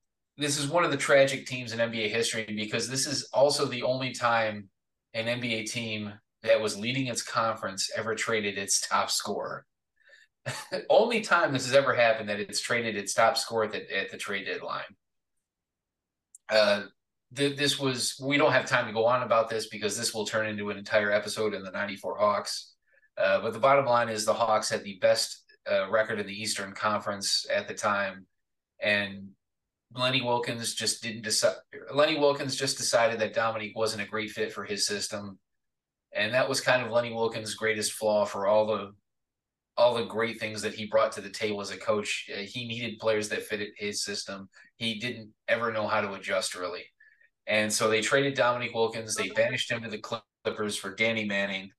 [0.40, 3.82] this is one of the tragic teams in NBA history because this is also the
[3.82, 4.70] only time
[5.12, 9.66] an NBA team that was leading its conference ever traded its top scorer.
[10.88, 14.10] only time this has ever happened that it's traded its top scorer at the, at
[14.10, 14.82] the trade deadline.
[16.48, 16.84] Uh,
[17.36, 20.24] th- this was we don't have time to go on about this because this will
[20.24, 22.74] turn into an entire episode in the 94 hawks
[23.18, 26.42] uh, but the bottom line is the hawks had the best uh, record in the
[26.42, 28.26] eastern conference at the time
[28.80, 29.28] and
[29.94, 31.56] lenny Wilkens just didn't decide
[31.92, 35.38] lenny wilkens just decided that dominique wasn't a great fit for his system
[36.12, 38.92] and that was kind of lenny Wilkens' greatest flaw for all the
[39.76, 42.28] all the great things that he brought to the table as a coach.
[42.32, 44.48] Uh, he needed players that fitted his system.
[44.76, 46.84] He didn't ever know how to adjust really.
[47.46, 49.14] And so they traded Dominique Wilkins.
[49.14, 51.70] They banished him to the Clippers for Danny Manning,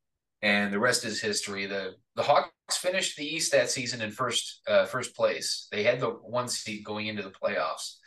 [0.41, 1.65] and the rest is history.
[1.65, 5.67] the The Hawks finished the East that season in first uh, first place.
[5.71, 7.97] They had the one seed going into the playoffs,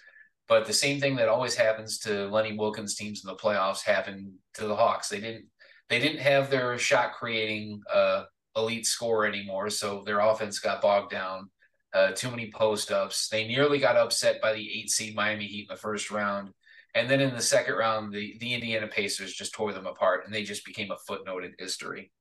[0.48, 4.33] but the same thing that always happens to Lenny Wilkens teams in the playoffs happened
[4.54, 5.09] to the Hawks.
[5.09, 5.46] They didn't
[5.88, 8.24] they didn't have their shot creating uh,
[8.57, 11.50] elite score anymore, so their offense got bogged down.
[11.92, 13.28] Uh, too many post ups.
[13.28, 16.50] They nearly got upset by the eight seed Miami Heat in the first round
[16.94, 20.35] and then in the second round, the, the Indiana Pacers just tore them apart and
[20.35, 22.12] they just became a footnote in history,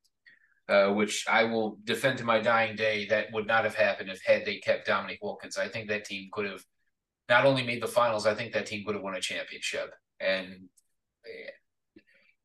[0.67, 3.05] uh, which I will defend to my dying day.
[3.05, 5.57] That would not have happened if had they kept Dominique Wilkins.
[5.57, 6.63] I think that team could have
[7.29, 9.93] not only made the finals, I think that team would have won a championship.
[10.19, 10.69] And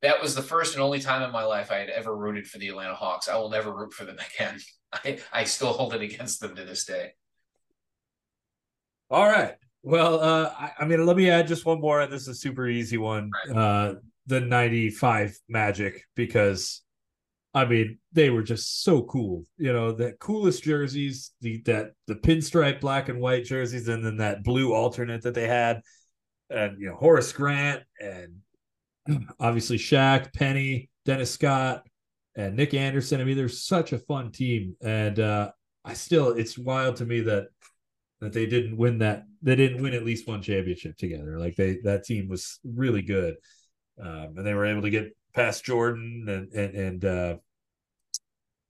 [0.01, 2.57] that was the first and only time in my life I had ever rooted for
[2.57, 3.27] the Atlanta Hawks.
[3.27, 4.59] I will never root for them again.
[4.91, 7.11] I, I still hold it against them to this day.
[9.09, 9.55] All right.
[9.81, 12.35] Well, uh, I, I, mean, let me add just one more, and this is a
[12.35, 13.31] super easy one.
[13.53, 13.95] Uh,
[14.27, 16.81] the '95 Magic, because
[17.53, 19.45] I mean, they were just so cool.
[19.57, 24.17] You know, the coolest jerseys, the that the pinstripe black and white jerseys, and then
[24.17, 25.81] that blue alternate that they had,
[26.49, 28.35] and you know, Horace Grant, and
[29.39, 31.83] obviously Shaq, Penny, Dennis Scott,
[32.35, 33.19] and Nick Anderson.
[33.19, 35.51] I mean, they're such a fun team, and uh,
[35.83, 37.47] I still, it's wild to me that
[38.21, 41.39] that they didn't win that they didn't win at least one championship together.
[41.39, 43.35] Like they that team was really good,
[43.99, 47.35] um, and they were able to get past Jordan and and and uh,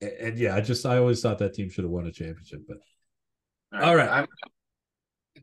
[0.00, 2.62] and yeah, I just I always thought that team should have won a championship.
[2.66, 2.78] But
[3.72, 4.28] all right, all right.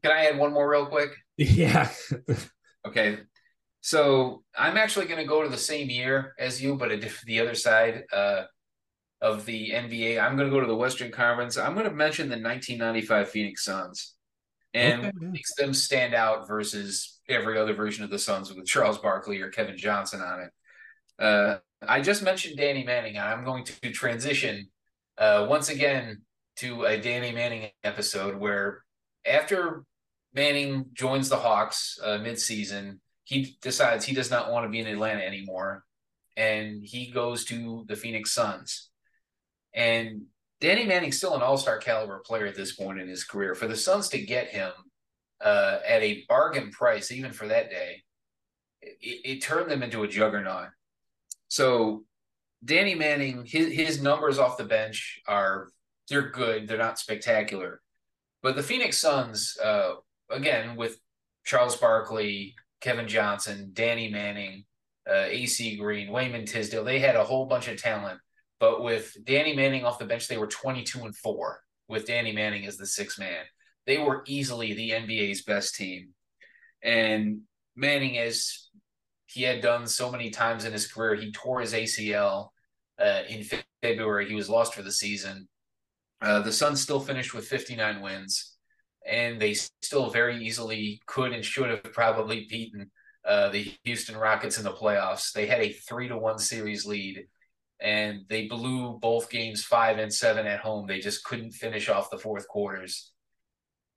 [0.01, 1.11] can I add one more real quick?
[1.37, 1.91] Yeah.
[2.87, 3.19] okay.
[3.81, 7.39] So I'm actually going to go to the same year as you, but a, the
[7.39, 8.05] other side.
[8.11, 8.43] Uh,
[9.21, 10.21] of the NBA.
[10.21, 11.57] I'm going to go to the Western Conference.
[11.57, 14.15] I'm going to mention the 1995 Phoenix Suns
[14.73, 15.29] and okay, yeah.
[15.29, 19.49] makes them stand out versus every other version of the Suns with Charles Barkley or
[19.49, 20.51] Kevin Johnson on it.
[21.19, 23.17] Uh, I just mentioned Danny Manning.
[23.17, 24.69] I'm going to transition
[25.17, 26.21] uh, once again
[26.57, 28.83] to a Danny Manning episode where
[29.25, 29.83] after
[30.33, 34.87] Manning joins the Hawks uh, midseason, he decides he does not want to be in
[34.87, 35.83] Atlanta anymore,
[36.35, 38.89] and he goes to the Phoenix Suns.
[39.73, 40.23] And
[40.59, 43.53] Danny Manning's still an all star caliber player at this point in his career.
[43.53, 44.71] For the Suns to get him
[45.43, 48.03] uh, at a bargain price, even for that day,
[48.81, 50.69] it, it, turned them into a juggernaut.
[51.47, 52.03] So
[52.63, 55.69] Danny Manning, his, his numbers off the bench are
[56.09, 57.81] they're good, they're not spectacular.
[58.41, 59.95] But the Phoenix Suns, uh,
[60.29, 60.99] again, with
[61.45, 64.65] Charles Barkley, Kevin Johnson, Danny Manning,
[65.09, 68.19] uh, AC Green, Wayman Tisdale, they had a whole bunch of talent
[68.59, 72.65] but with Danny Manning off the bench, they were 22 and four with Danny Manning
[72.65, 73.45] as the sixth man.
[73.85, 76.09] They were easily the NBA's best team.
[76.83, 77.41] And
[77.75, 78.69] Manning, as
[79.27, 82.49] he had done so many times in his career, he tore his ACL
[82.99, 83.45] uh, in
[83.81, 84.27] February.
[84.27, 85.47] He was lost for the season.
[86.21, 88.55] Uh, the Suns still finished with 59 wins,
[89.05, 92.89] and they still very easily could and should have probably beaten
[93.25, 95.33] uh, the Houston Rockets in the playoffs.
[95.33, 97.27] They had a three to one series lead,
[97.81, 100.87] and they blew both games five and seven at home.
[100.87, 103.11] They just couldn't finish off the fourth quarters.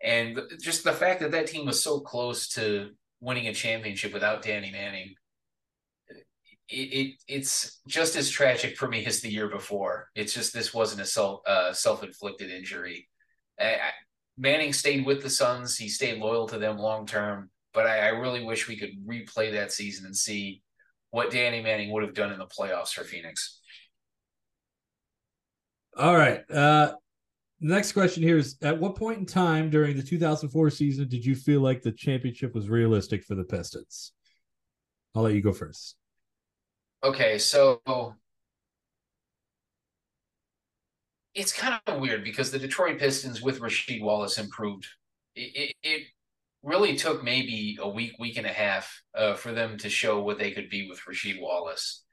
[0.03, 2.91] And just the fact that that team was so close to
[3.21, 5.15] winning a championship without Danny Manning
[6.71, 10.09] it, it, it's just as tragic for me as the year before.
[10.15, 13.09] It's just this wasn't a self uh, self inflicted injury.
[13.59, 13.91] I, I,
[14.39, 15.77] Manning stayed with the Suns.
[15.77, 17.51] He stayed loyal to them long term.
[17.75, 20.63] But I, I, really wish we could replay that season and see
[21.11, 23.61] what Danny Manning would have done in the playoffs for Phoenix.
[25.97, 26.49] All right.
[26.51, 26.95] Uh,
[27.61, 31.35] next question here is: At what point in time during the 2004 season did you
[31.35, 34.13] feel like the championship was realistic for the Pistons?
[35.15, 35.97] I'll let you go first.
[37.03, 37.81] Okay, so
[41.35, 44.87] it's kind of weird because the Detroit Pistons with Rasheed Wallace improved.
[45.35, 46.07] It, it, it
[46.63, 50.39] really took maybe a week, week and a half uh, for them to show what
[50.39, 52.05] they could be with Rasheed Wallace.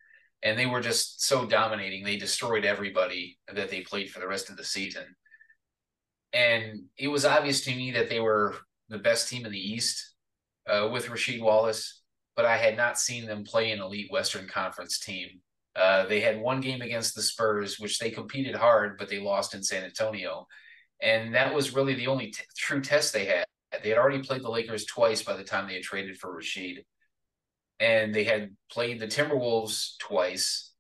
[0.41, 2.05] And they were just so dominating.
[2.05, 5.03] They destroyed everybody that they played for the rest of the season.
[6.31, 8.55] And it was obvious to me that they were
[8.87, 10.13] the best team in the East
[10.69, 12.03] uh, with Rasheed Wallace
[12.37, 15.41] but I had not seen them play an elite Western Conference team.
[15.75, 19.55] Uh, they had one game against the Spurs, which they competed hard, but they lost
[19.55, 20.47] in San Antonio.
[21.01, 23.45] And that was really the only t- true test they had.
[23.83, 26.85] They had already played the Lakers twice by the time they had traded for Rasheed.
[27.79, 30.73] And they had played the Timberwolves twice.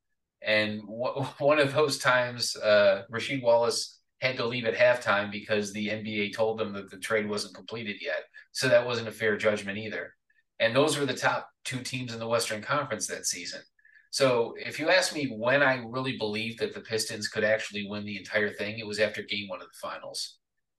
[0.43, 5.73] And w- one of those times, uh, Rasheed Wallace had to leave at halftime because
[5.73, 8.23] the NBA told them that the trade wasn't completed yet.
[8.51, 10.13] So that wasn't a fair judgment either.
[10.59, 13.61] And those were the top two teams in the Western Conference that season.
[14.09, 18.05] So if you ask me when I really believed that the Pistons could actually win
[18.05, 20.37] the entire thing, it was after game one of the finals.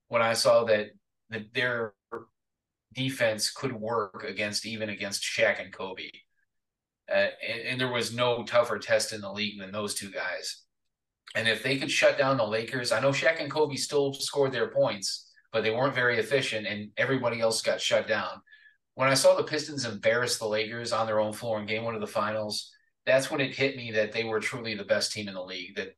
[0.09, 0.89] When I saw that,
[1.31, 1.95] that their
[2.95, 6.11] defense could work against even against Shaq and Kobe.
[7.11, 10.65] Uh, and, and there was no tougher test in the league than those two guys.
[11.35, 14.53] And if they could shut down the Lakers, I know Shaq and Kobe still scored
[14.53, 18.41] their points, but they weren't very efficient and everybody else got shut down
[18.99, 21.95] when I saw the Pistons embarrass the Lakers on their own floor in game one
[21.95, 22.73] of the finals,
[23.07, 25.77] that's when it hit me that they were truly the best team in the league,
[25.77, 25.95] that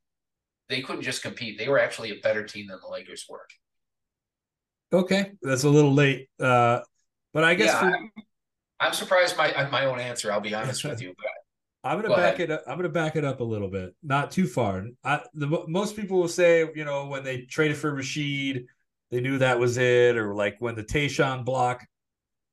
[0.68, 1.56] they couldn't just compete.
[1.56, 3.46] They were actually a better team than the Lakers were.
[4.92, 5.32] Okay.
[5.40, 6.28] That's a little late.
[6.38, 6.80] Uh,
[7.32, 7.86] but I guess yeah, for...
[7.86, 8.12] I'm,
[8.80, 11.14] I'm, surprised my my own answer, I'll be honest with you.
[11.16, 11.26] But
[11.90, 12.50] I'm gonna go back ahead.
[12.50, 12.64] it up.
[12.66, 14.84] I'm gonna back it up a little bit, not too far.
[15.02, 18.66] I, the most people will say, you know, when they traded for Rasheed,
[19.10, 21.86] they knew that was it, or like when the Tayshaun block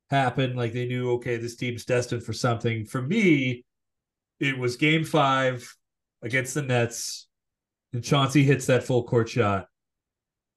[0.09, 0.55] happened.
[0.55, 2.85] Like they knew, okay, this team's destined for something.
[2.85, 3.65] For me,
[4.39, 5.75] it was game five
[6.21, 7.27] against the Nets,
[7.93, 9.67] and Chauncey hits that full court shot.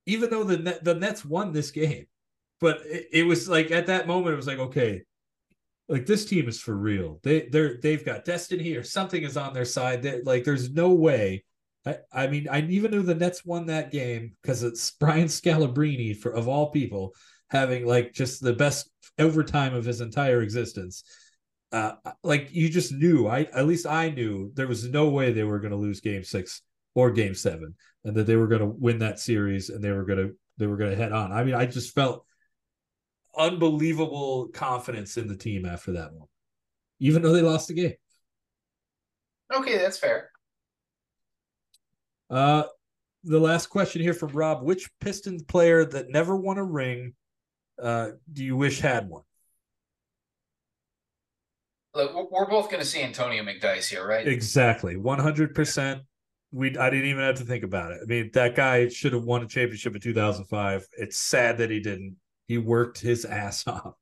[0.07, 2.07] Even though the the Nets won this game,
[2.61, 5.03] but it, it was like at that moment, it was like, okay,
[5.89, 7.21] like this team is for real.
[7.23, 10.03] They they're they've got destiny or something is on their side.
[10.03, 11.45] That like there's no way.
[11.87, 16.17] I, I mean, I even knew the Nets won that game because it's Brian Scalabrine
[16.17, 17.15] for of all people
[17.51, 21.05] having like just the best overtime of his entire existence.
[21.73, 21.93] Uh,
[22.25, 25.61] like you just knew, I at least I knew there was no way they were
[25.61, 26.63] going to lose Game Six
[26.95, 30.05] or Game Seven, and that they were going to win that series, and they were
[30.05, 31.33] going to they were going to head on.
[31.33, 32.25] I mean, I just felt
[33.37, 36.29] unbelievable confidence in the team after that one,
[36.99, 37.95] even though they lost the game.
[39.55, 40.31] Okay, that's fair.
[42.29, 42.65] Uh,
[43.23, 47.15] the last question here from Rob: Which Pistons player that never won a ring
[47.83, 49.23] uh, do you wish had one?
[51.95, 54.27] Look, we're both going to see Antonio McDyess here, right?
[54.27, 56.03] Exactly, one hundred percent.
[56.53, 58.01] We I didn't even have to think about it.
[58.03, 60.87] I mean, that guy should have won a championship in two thousand five.
[60.99, 62.17] It's sad that he didn't.
[62.47, 63.95] He worked his ass off.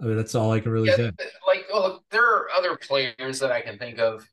[0.00, 1.12] I mean, that's all I can really yeah, say.
[1.46, 4.26] Like, oh, look, there are other players that I can think of.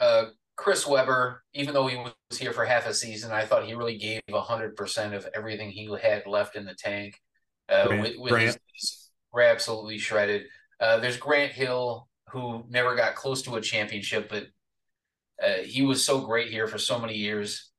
[0.00, 0.24] Uh,
[0.64, 3.98] Chris Webber, even though he was here for half a season, I thought he really
[3.98, 7.20] gave hundred percent of everything he had left in the tank.
[7.68, 8.58] Uh, Grant, with, with Grant.
[8.72, 10.46] His, absolutely shredded.
[10.80, 14.46] Uh, there's Grant Hill, who never got close to a championship, but
[15.46, 17.70] uh, he was so great here for so many years.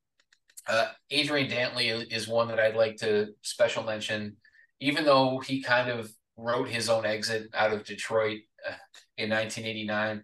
[0.67, 4.37] Uh, Adrian Dantley is one that I'd like to special mention,
[4.79, 8.77] even though he kind of wrote his own exit out of Detroit uh,
[9.17, 10.23] in 1989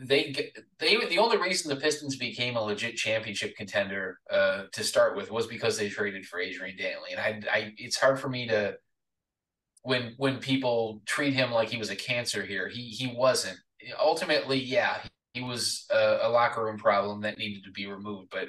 [0.00, 5.16] they they the only reason the Pistons became a legit championship contender uh, to start
[5.16, 8.48] with was because they traded for Adrian Dantley, and I, I it's hard for me
[8.48, 8.76] to
[9.82, 12.68] when when people treat him like he was a cancer here.
[12.68, 13.58] He he wasn't.
[14.00, 14.98] Ultimately, yeah,
[15.34, 18.48] he was a, a locker room problem that needed to be removed, but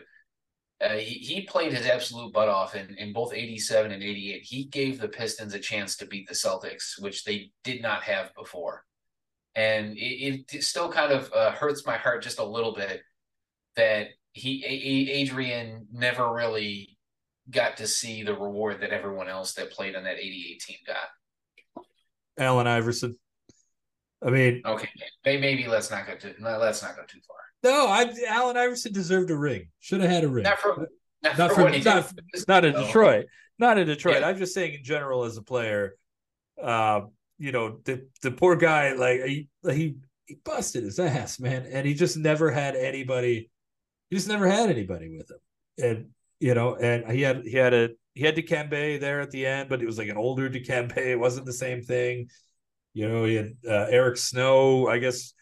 [0.82, 4.44] Uh, he, he played his absolute butt off in, in both 87 and 88.
[4.44, 8.34] He gave the Pistons a chance to beat the Celtics, which they did not have
[8.36, 8.84] before.
[9.56, 13.02] And it, it still kind of uh, hurts my heart just a little bit
[13.76, 16.97] that he a, Adrian never really
[17.49, 21.84] got to see the reward that everyone else that played on that 88 team got.
[22.38, 23.18] Allen Iverson.
[24.26, 24.89] I mean, okay,
[25.26, 27.38] maybe, maybe let's not go too let's not go too far.
[27.64, 29.70] No, I Allen Iverson deserved a ring.
[29.80, 30.43] Should have had a ring.
[30.43, 30.88] Not for
[31.24, 32.14] not, not for, for not,
[32.47, 33.26] not in Detroit.
[33.58, 34.22] Not in Detroit.
[34.22, 34.28] Yeah.
[34.28, 35.95] I'm just saying in general as a player.
[36.62, 37.02] Uh,
[37.42, 39.96] you know, the the poor guy, like he he
[40.28, 43.50] he busted his ass, man, and he just never had anybody.
[44.12, 45.39] He just never had anybody with him,
[45.84, 49.48] and you know, and he had he had a he had Dikembe there at the
[49.48, 50.98] end, but it was like an older Dikembe.
[50.98, 52.30] It wasn't the same thing.
[52.94, 54.88] You know, he had uh, Eric Snow.
[54.88, 55.34] I guess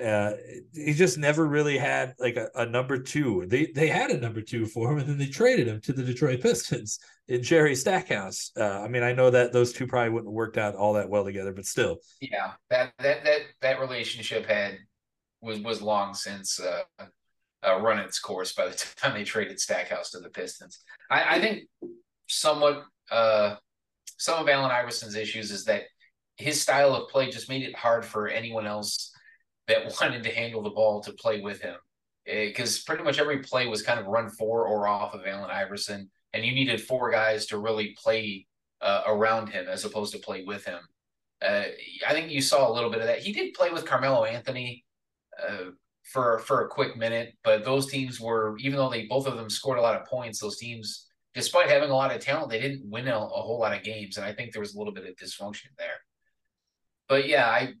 [0.00, 0.32] uh,
[0.72, 3.44] he just never really had like a, a, number two.
[3.46, 6.02] They they had a number two for him, and then they traded him to the
[6.02, 8.52] Detroit Pistons in Jerry Stackhouse.
[8.56, 11.10] Uh, I mean, I know that those two probably wouldn't have worked out all that
[11.10, 11.98] well together, but still.
[12.22, 14.78] Yeah, that that that that relationship had
[15.42, 16.84] was was long since uh,
[17.62, 20.80] uh, run its course by the time they traded Stackhouse to the Pistons.
[21.10, 21.64] I, I think
[22.28, 23.56] somewhat uh,
[24.16, 25.82] some of Allen Iverson's issues is that
[26.38, 29.11] his style of play just made it hard for anyone else
[29.68, 31.76] that wanted to handle the ball to play with him.
[32.24, 35.50] Because eh, pretty much every play was kind of run for or off of Allen
[35.50, 38.46] Iverson, and you needed four guys to really play
[38.80, 40.78] uh, around him as opposed to play with him.
[41.44, 41.64] Uh,
[42.06, 43.18] I think you saw a little bit of that.
[43.18, 44.84] He did play with Carmelo Anthony
[45.42, 45.70] uh,
[46.04, 49.50] for for a quick minute, but those teams were even though they both of them
[49.50, 52.88] scored a lot of points, those teams, despite having a lot of talent, they didn't
[52.88, 55.06] win a, a whole lot of games, and I think there was a little bit
[55.06, 55.98] of dysfunction there
[57.12, 57.74] but yeah, I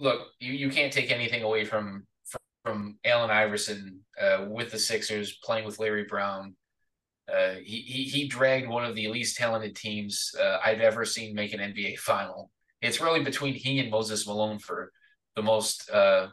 [0.00, 4.78] look, you, you can't take anything away from from, from Allen Iverson uh, with the
[4.78, 6.56] Sixers playing with Larry Brown.
[7.32, 11.34] Uh, he, he he dragged one of the least talented teams uh, I've ever seen
[11.34, 12.50] make an NBA final.
[12.82, 14.90] It's really between he and Moses Malone for
[15.36, 16.28] the most uh,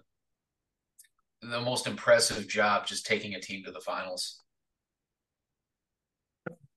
[1.42, 4.42] the most impressive job, just taking a team to the finals.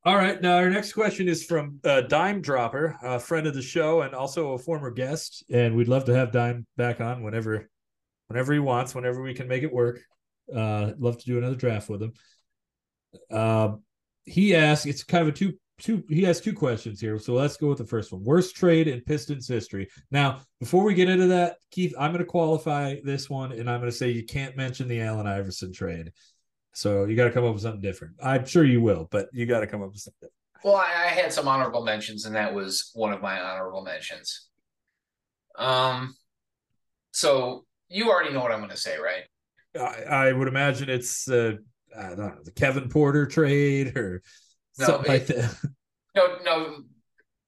[0.03, 0.41] All right.
[0.41, 4.15] Now, our next question is from uh, Dime Dropper, a friend of the show and
[4.15, 5.45] also a former guest.
[5.51, 7.69] And we'd love to have Dime back on whenever,
[8.29, 10.01] whenever he wants, whenever we can make it work.
[10.55, 12.13] Uh, love to do another draft with him.
[13.31, 13.73] Uh,
[14.25, 17.19] he asked, it's kind of a two, two, he has two questions here.
[17.19, 18.25] So let's go with the first one.
[18.25, 19.87] Worst trade in Pistons history.
[20.11, 23.81] Now, before we get into that, Keith, I'm going to qualify this one and I'm
[23.81, 26.11] going to say you can't mention the Allen Iverson trade.
[26.73, 28.15] So you got to come up with something different.
[28.23, 30.29] I'm sure you will, but you got to come up with something.
[30.29, 30.65] Different.
[30.65, 34.49] Well, I, I, had some honorable mentions, and that was one of my honorable mentions.
[35.57, 36.15] Um,
[37.13, 39.25] so you already know what I'm going to say, right?
[39.79, 41.55] I, I, would imagine it's uh,
[41.97, 44.23] I don't know the Kevin Porter trade or
[44.79, 45.57] no, something it, like that.
[46.17, 46.77] No, no.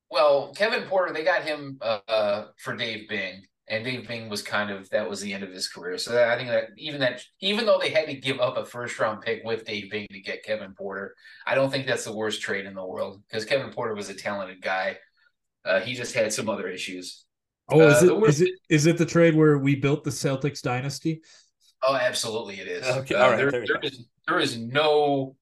[0.09, 3.43] Well, Kevin Porter, they got him uh, for Dave Bing,
[3.73, 5.97] and Dave Bing was kind of that was the end of his career.
[5.97, 8.67] So that, I think that even that even though they had to give up a
[8.67, 11.15] first round pick with Dave Bing to get Kevin Porter,
[11.47, 14.15] I don't think that's the worst trade in the world because Kevin Porter was a
[14.15, 14.99] talented guy.
[15.65, 17.25] Uh, he just had some other issues.
[17.71, 18.29] Oh, is, uh, it, worst...
[18.29, 21.23] is it is it the trade where we built the Celtics dynasty?
[21.83, 22.87] Oh, absolutely, it is.
[22.87, 23.37] Okay, uh, all right.
[23.37, 25.35] There, there, there is there is no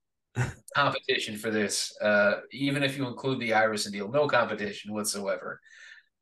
[0.76, 1.92] competition for this.
[2.00, 5.60] Uh, even if you include the Iverson deal, no competition whatsoever.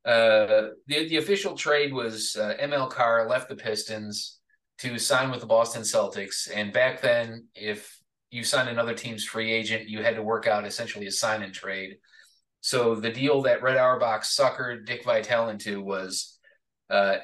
[0.09, 4.40] Uh, the the official trade was uh, ML Carr left the Pistons
[4.78, 7.94] to sign with the Boston Celtics, and back then, if
[8.30, 11.52] you signed another team's free agent, you had to work out essentially a sign and
[11.52, 11.96] trade.
[12.62, 16.38] So the deal that Red Auerbach suckered Dick Vitale into was
[16.88, 17.18] uh,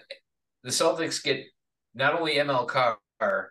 [0.63, 1.45] the Celtics get
[1.95, 3.51] not only ML Carr,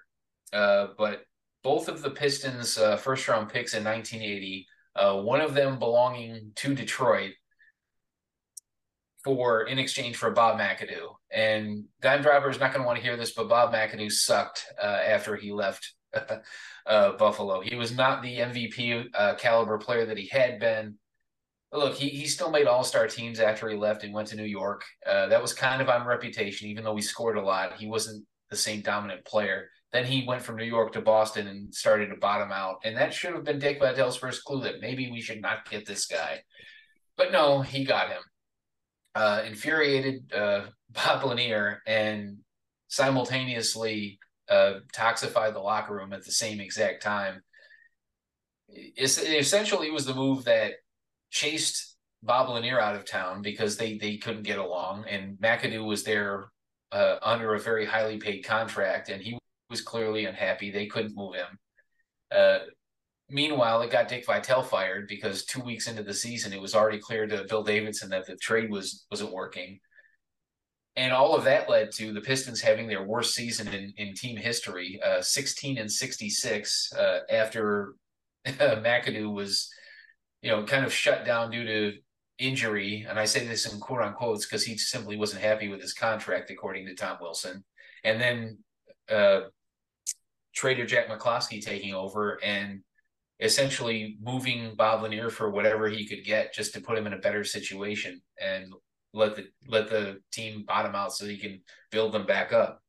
[0.53, 1.23] uh, but
[1.63, 6.51] both of the Pistons' uh, first round picks in 1980, uh, one of them belonging
[6.57, 7.31] to Detroit,
[9.23, 11.15] for in exchange for Bob McAdoo.
[11.31, 14.65] And Dime Dropper is not going to want to hear this, but Bob McAdoo sucked
[14.81, 15.93] uh, after he left
[16.85, 17.61] uh, Buffalo.
[17.61, 20.95] He was not the MVP uh, caliber player that he had been.
[21.71, 24.35] But look, he, he still made all star teams after he left and went to
[24.35, 24.83] New York.
[25.05, 27.77] Uh, that was kind of on reputation, even though he scored a lot.
[27.77, 29.69] He wasn't the same dominant player.
[29.91, 32.77] Then he went from New York to Boston and started to bottom out.
[32.83, 35.85] And that should have been Dick Vitale's first clue that maybe we should not get
[35.85, 36.41] this guy.
[37.15, 38.21] But no, he got him
[39.15, 42.37] uh, infuriated uh, Bob Lanier and
[42.87, 47.41] simultaneously uh, toxified the locker room at the same exact time.
[48.67, 50.73] It's, essentially, it was the move that
[51.29, 56.03] chased Bob Lanier out of town because they they couldn't get along, and McAdoo was
[56.03, 56.45] there
[56.91, 59.37] uh, under a very highly paid contract, and he
[59.69, 60.71] was clearly unhappy.
[60.71, 61.59] They couldn't move him.
[62.31, 62.59] Uh,
[63.33, 66.99] meanwhile, it got Dick Vitale fired because two weeks into the season, it was already
[66.99, 69.79] clear to Bill Davidson that the trade was wasn't working.
[70.95, 74.37] And all of that led to the Pistons having their worst season in, in team
[74.37, 77.95] history, uh, 16 and 66, uh, after
[78.45, 79.71] McAdoo was,
[80.43, 81.93] you know, kind of shut down due to
[82.37, 83.07] injury.
[83.09, 86.51] And I say this in quote unquote because he simply wasn't happy with his contract,
[86.51, 87.63] according to Tom Wilson.
[88.03, 88.59] And then
[89.09, 89.41] uh,
[90.53, 92.83] trader Jack McCloskey taking over and
[93.43, 97.19] essentially moving Bob Lanier for whatever he could get just to put him in a
[97.19, 98.73] better situation and
[99.13, 102.81] let the let the team bottom out so he can build them back up.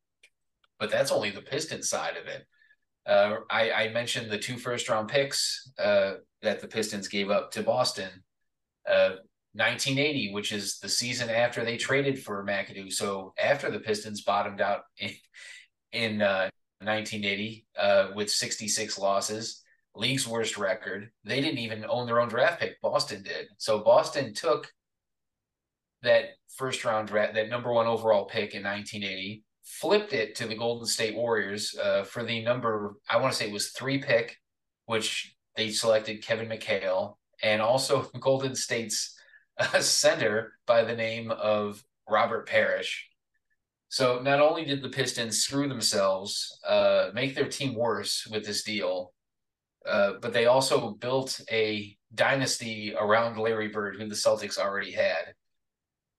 [0.79, 2.47] But that's only the Piston side of it.
[3.05, 7.51] Uh, I, I, mentioned the two first round picks uh, that the Pistons gave up
[7.51, 8.09] to Boston.
[8.89, 9.17] Uh,
[9.57, 12.91] 1980, which is the season after they traded for McAdoo.
[12.93, 15.11] So after the Pistons bottomed out in,
[15.93, 19.64] in 1980 uh, uh, with 66 losses,
[19.95, 22.81] league's worst record, they didn't even own their own draft pick.
[22.81, 23.47] Boston did.
[23.59, 24.71] So Boston took
[26.03, 30.57] that first round draft, that number one overall pick in 1980, flipped it to the
[30.57, 34.37] Golden State Warriors uh, for the number, I want to say it was three pick,
[34.87, 39.19] which they selected Kevin McHale, and also Golden State's
[39.59, 43.09] uh, center by the name of Robert Parish.
[43.89, 48.65] So not only did the Pistons screw themselves, uh, make their team worse with this
[48.65, 49.14] deal,
[49.89, 55.35] uh, but they also built a dynasty around Larry Bird, who the Celtics already had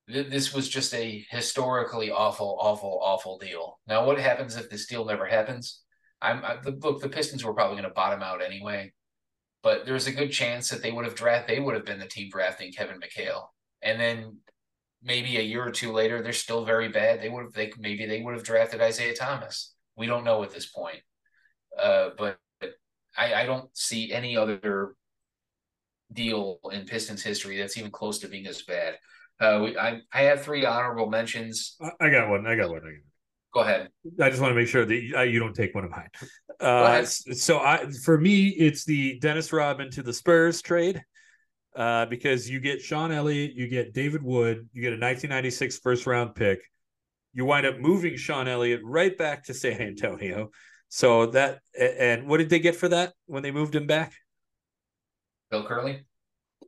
[0.07, 3.79] this was just a historically awful, awful, awful deal.
[3.87, 5.81] Now, what happens if this deal never happens?
[6.21, 7.01] I'm I, the, look.
[7.01, 8.93] The Pistons were probably going to bottom out anyway,
[9.63, 11.47] but there's a good chance that they would have draft.
[11.47, 13.47] They would have been the team drafting Kevin McHale,
[13.81, 14.37] and then
[15.03, 17.21] maybe a year or two later, they're still very bad.
[17.21, 17.53] They would have.
[17.53, 19.73] They maybe they would have drafted Isiah Thomas.
[19.97, 20.99] We don't know at this point,
[21.81, 22.37] uh, but
[23.17, 24.95] I, I don't see any other
[26.11, 28.95] deal in Pistons history that's even close to being as bad.
[29.39, 31.77] Uh, we, I I have three honorable mentions.
[31.99, 32.47] I got one.
[32.47, 32.79] I got one.
[32.79, 33.01] I got one.
[33.53, 33.89] Go ahead.
[34.19, 36.09] I just want to make sure that you, uh, you don't take one of mine.
[36.59, 41.01] Uh, so I, for me, it's the Dennis Rodman to the Spurs trade.
[41.75, 46.07] Uh, because you get Sean Elliott, you get David Wood, you get a 1996 first
[46.07, 46.61] round pick.
[47.33, 50.51] You wind up moving Sean Elliott right back to San Antonio.
[50.89, 54.13] So that and what did they get for that when they moved him back?
[55.51, 56.05] Bill Curley.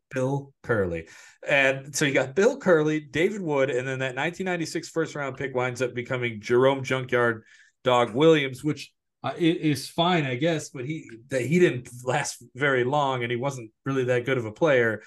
[0.10, 1.08] Bill Curley.
[1.48, 5.56] And so you got Bill Curley, David Wood, and then that 1996 first round pick
[5.56, 7.44] winds up becoming Jerome Junkyard
[7.84, 8.92] Dog Williams, which
[9.24, 13.38] uh, is fine, I guess, but he that he didn't last very long and he
[13.38, 15.02] wasn't really that good of a player.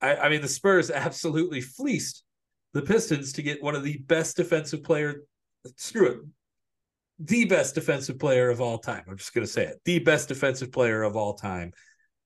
[0.00, 2.22] I, I mean, the Spurs absolutely fleeced
[2.74, 5.22] the Pistons to get one of the best defensive player.
[5.76, 6.18] Screw it,
[7.18, 9.04] the best defensive player of all time.
[9.08, 9.80] I'm just going to say it.
[9.84, 11.72] The best defensive player of all time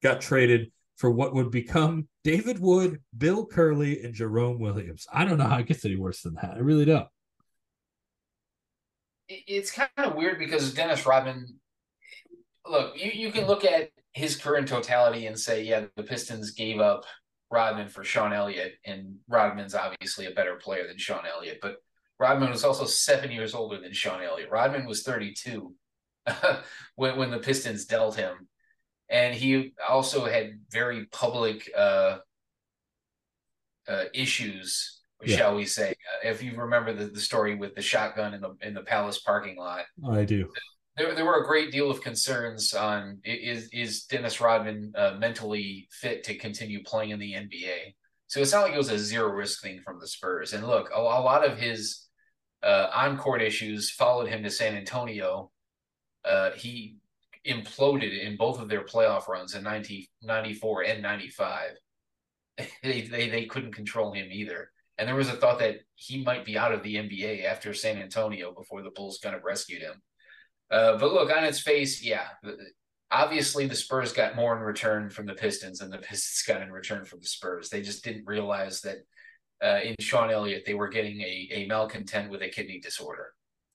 [0.03, 5.07] got traded for what would become David Wood, Bill Curley, and Jerome Williams.
[5.13, 6.55] I don't know how it gets any worse than that.
[6.55, 7.09] I really don't.
[9.29, 11.59] It's kind of weird because Dennis Rodman,
[12.69, 16.81] look, you, you can look at his in totality and say, yeah, the Pistons gave
[16.81, 17.05] up
[17.51, 21.77] Rodman for Sean Elliott, and Rodman's obviously a better player than Sean Elliott, but
[22.23, 24.51] Rodman was also seven years older than Sean Elliott.
[24.51, 25.75] Rodman was 32
[26.97, 28.49] when, when the Pistons dealt him
[29.13, 32.19] and he also had very public uh,
[33.87, 35.37] uh, issues, yeah.
[35.37, 35.91] shall we say?
[35.91, 39.21] Uh, if you remember the, the story with the shotgun in the in the palace
[39.21, 40.49] parking lot, I do.
[40.97, 45.89] There, there were a great deal of concerns on is is Dennis Rodman uh, mentally
[45.91, 47.95] fit to continue playing in the NBA?
[48.29, 50.55] So it's not like it was a zero risk thing from the Spurs.
[50.55, 52.09] And look, a, a lot of his
[52.63, 55.51] uh, on court issues followed him to San Antonio.
[56.25, 56.97] Uh, he
[57.47, 61.71] imploded in both of their playoff runs in 90, 94 and 95.
[62.83, 64.71] they, they, they couldn't control him either.
[64.99, 67.99] And there was a thought that he might be out of the NBA after San
[67.99, 70.01] Antonio before the Bulls kind of rescued him.
[70.71, 72.27] Uh, but look, on its face, yeah,
[73.11, 76.73] obviously the Spurs got more in return from the Pistons than the Pistons got in
[76.73, 77.69] return from the Spurs.
[77.69, 78.99] They just didn't realize that
[79.63, 83.33] uh, in Sean Elliott, they were getting a, a malcontent with a kidney disorder.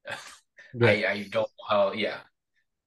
[0.82, 2.18] I, I don't know how, yeah,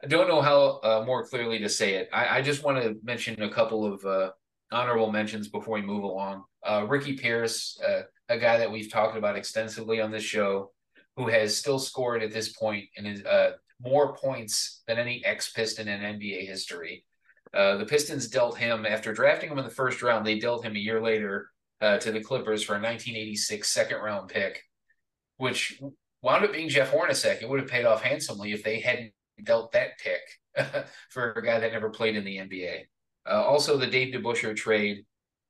[0.03, 2.09] I don't know how uh, more clearly to say it.
[2.13, 4.31] I, I just want to mention a couple of uh,
[4.71, 6.45] honorable mentions before we move along.
[6.63, 10.73] Uh, Ricky Pierce, uh, a guy that we've talked about extensively on this show,
[11.17, 15.51] who has still scored at this point and is uh, more points than any ex
[15.51, 17.05] Piston in NBA history.
[17.53, 20.25] Uh, the Pistons dealt him after drafting him in the first round.
[20.25, 21.51] They dealt him a year later
[21.81, 24.63] to the Clippers for a 1986 second round pick,
[25.39, 25.81] which
[26.23, 27.43] wound up being Jeff Hornacek.
[27.43, 29.13] It would have paid off handsomely if they hadn't
[29.45, 30.21] dealt that pick
[31.11, 32.83] for a guy that never played in the NBA.
[33.29, 35.05] Uh, also, the Dave DeBusschere trade,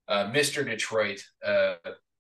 [0.08, 0.64] uh, Mr.
[0.64, 1.74] Detroit, uh,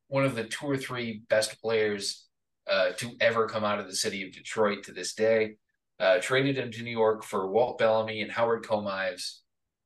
[0.08, 2.26] one of the two or three best players
[2.70, 5.56] uh, to ever come out of the city of Detroit to this day.
[5.98, 9.40] Uh, traded him to New York for Walt Bellamy and Howard Komives.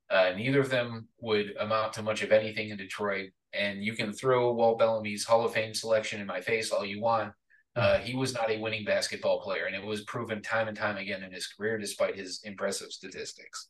[0.09, 3.31] Uh, neither of them would amount to much of anything in Detroit.
[3.57, 7.01] And you can throw Walt Bellamy's Hall of Fame selection in my face all you
[7.01, 7.33] want.
[7.75, 10.97] Uh, he was not a winning basketball player, and it was proven time and time
[10.97, 13.69] again in his career, despite his impressive statistics.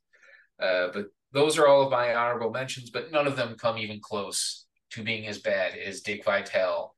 [0.62, 4.00] Uh, but those are all of my honorable mentions, but none of them come even
[4.00, 6.96] close to being as bad as Dick Vitale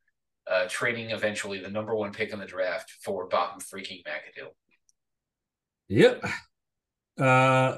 [0.50, 4.50] uh, trading eventually the number one pick in the draft for Bob freaking McAdoo.
[5.90, 6.24] Yep.
[7.20, 7.78] Uh,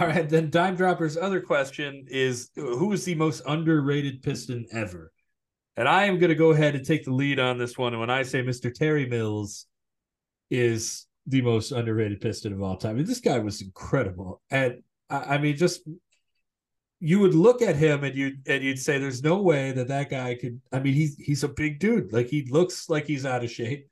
[0.00, 5.12] all right, then Dime Dropper's other question is who is the most underrated Piston ever?
[5.76, 7.92] And I am going to go ahead and take the lead on this one.
[7.92, 8.72] And when I say Mr.
[8.72, 9.66] Terry Mills
[10.50, 14.40] is the most underrated Piston of all time, I mean, this guy was incredible.
[14.50, 15.82] And I, I mean, just
[17.00, 20.08] you would look at him and you and you'd say, "There's no way that that
[20.08, 22.12] guy could." I mean, he's he's a big dude.
[22.12, 23.88] Like he looks like he's out of shape,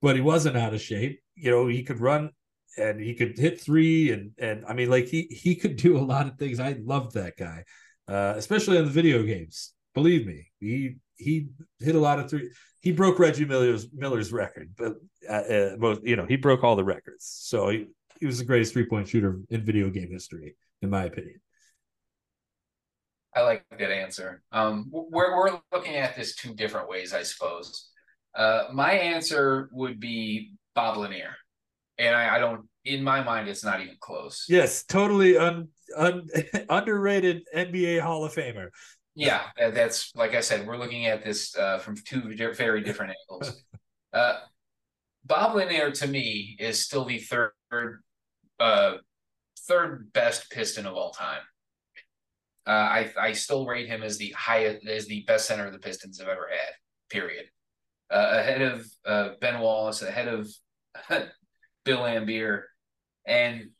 [0.00, 1.20] but he wasn't out of shape.
[1.34, 2.30] You know, he could run
[2.78, 6.00] and he could hit three and and I mean, like he he could do a
[6.00, 6.60] lot of things.
[6.60, 7.64] I loved that guy,
[8.08, 9.72] uh, especially on the video games.
[9.94, 11.48] Believe me, he he
[11.80, 12.50] hit a lot of three.
[12.80, 14.94] He broke Reggie Miller's Miller's record, but
[15.28, 17.24] uh, uh, most you know he broke all the records.
[17.24, 17.86] So he,
[18.20, 21.40] he was the greatest three point shooter in video game history, in my opinion.
[23.34, 24.42] I like that answer.
[24.52, 27.90] Um, we're we're looking at this two different ways, I suppose.
[28.34, 31.36] Uh, my answer would be Bob Lanier,
[31.98, 32.68] and I, I, don't.
[32.84, 34.44] In my mind, it's not even close.
[34.48, 36.26] Yes, totally un, un,
[36.68, 38.68] underrated NBA Hall of Famer.
[39.14, 40.66] Yeah, that's like I said.
[40.66, 43.62] We're looking at this uh, from two very different angles.
[44.12, 44.38] Uh,
[45.26, 47.52] Bob Lanier to me is still the third
[48.58, 48.94] uh,
[49.68, 51.40] third best Piston of all time.
[52.66, 55.78] Uh, I I still rate him as the highest as the best center of the
[55.78, 56.74] Pistons I've ever had.
[57.10, 57.46] Period.
[58.10, 60.48] Uh, ahead of uh, Ben Wallace, ahead of
[61.86, 62.62] Bill Laimbeer,
[63.26, 63.70] and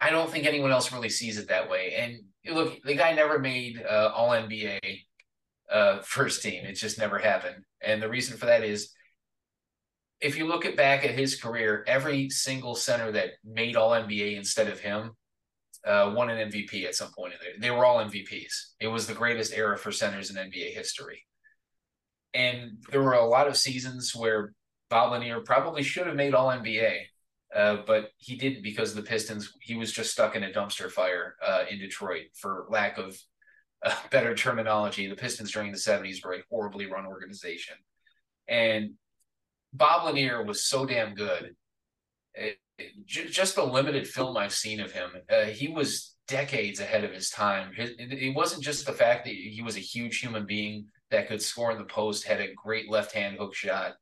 [0.00, 1.94] I don't think anyone else really sees it that way.
[1.98, 4.78] And look, the guy never made uh, All NBA
[5.70, 6.64] uh, first team.
[6.64, 7.64] It just never happened.
[7.82, 8.92] And the reason for that is
[10.20, 14.36] if you look at back at his career, every single center that made All NBA
[14.36, 15.10] instead of him
[15.84, 17.34] uh, won an MVP at some point.
[17.58, 18.72] They were all MVPs.
[18.80, 21.24] It was the greatest era for centers in NBA history.
[22.32, 24.52] And there were a lot of seasons where
[24.90, 27.00] Bob Lanier probably should have made All NBA,
[27.54, 29.52] uh, but he didn't because the Pistons.
[29.60, 33.16] He was just stuck in a dumpster fire uh, in Detroit for lack of
[33.84, 35.06] uh, better terminology.
[35.06, 37.76] The Pistons during the '70s were a horribly run organization,
[38.48, 38.92] and
[39.72, 41.54] Bob Lanier was so damn good.
[42.34, 42.58] It,
[43.06, 47.30] just the limited film I've seen of him, uh, he was decades ahead of his
[47.30, 47.70] time.
[47.76, 51.42] It, it, wasn't just the fact that he was a huge human being that could
[51.42, 53.94] score in the post, had a great left hand hook shot,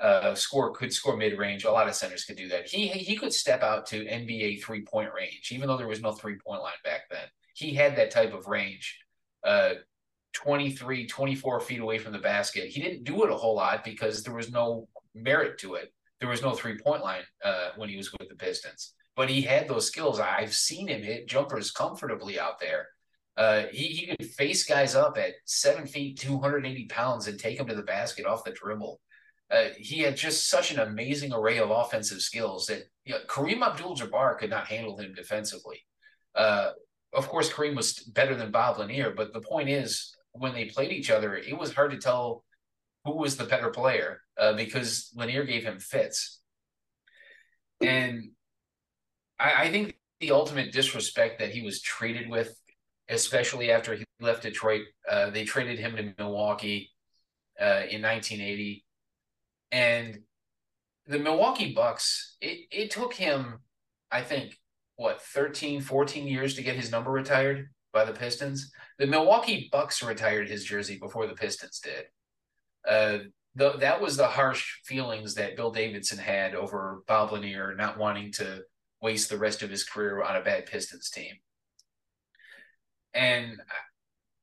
[0.00, 1.64] uh, score could score mid range.
[1.64, 2.68] A lot of centers could do that.
[2.68, 6.12] He he could step out to NBA three point range, even though there was no
[6.12, 7.26] three point line back then.
[7.54, 8.98] He had that type of range.
[9.44, 9.74] Uh,
[10.32, 12.68] 23, 24 feet away from the basket.
[12.68, 15.92] He didn't do it a whole lot because there was no merit to it
[16.24, 19.42] there was no three point line uh, when he was with the Pistons, but he
[19.42, 20.20] had those skills.
[20.20, 22.88] I've seen him hit jumpers comfortably out there.
[23.36, 27.66] Uh, he, he could face guys up at seven feet, 280 pounds, and take them
[27.66, 29.00] to the basket off the dribble.
[29.50, 33.62] Uh, he had just such an amazing array of offensive skills that you know, Kareem
[33.62, 35.80] Abdul Jabbar could not handle him defensively.
[36.34, 36.70] Uh,
[37.12, 40.90] of course, Kareem was better than Bob Lanier, but the point is, when they played
[40.90, 42.44] each other, it was hard to tell
[43.04, 46.40] who was the better player uh, because Lanier gave him fits.
[47.80, 48.30] And
[49.38, 52.58] I, I, think the ultimate disrespect that he was treated with,
[53.08, 56.90] especially after he left Detroit, uh, they traded him to Milwaukee
[57.60, 58.84] uh, in 1980.
[59.74, 60.20] And
[61.06, 63.58] the Milwaukee Bucks, it, it took him,
[64.10, 64.56] I think,
[64.96, 68.70] what, 13, 14 years to get his number retired by the Pistons.
[68.98, 72.04] The Milwaukee Bucks retired his jersey before the Pistons did
[72.88, 73.18] uh,
[73.54, 78.32] the, that was the harsh feelings that Bill Davidson had over Bob Lanier not wanting
[78.32, 78.62] to
[79.00, 81.34] waste the rest of his career on a bad Pistons team.
[83.12, 83.60] And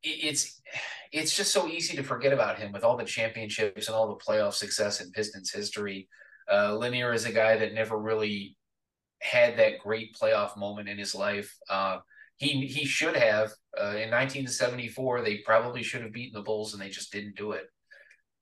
[0.04, 0.62] it's
[1.12, 4.24] it's just so easy to forget about him with all the championships and all the
[4.24, 6.08] playoff success in Pistons history.
[6.52, 8.58] Uh, Lanier is a guy that never really
[9.22, 11.56] had that great playoff moment in his life.
[11.70, 12.00] Uh,
[12.38, 15.22] he he should have uh, in 1974.
[15.22, 17.68] They probably should have beaten the Bulls, and they just didn't do it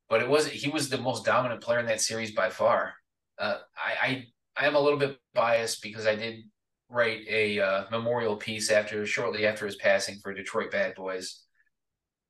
[0.10, 2.96] but it was he was the most dominant player in that series by far.
[3.38, 4.26] Uh, I, I
[4.58, 6.44] I am a little bit biased because I did
[6.90, 11.44] write a uh, memorial piece after shortly after his passing for Detroit Bad Boys.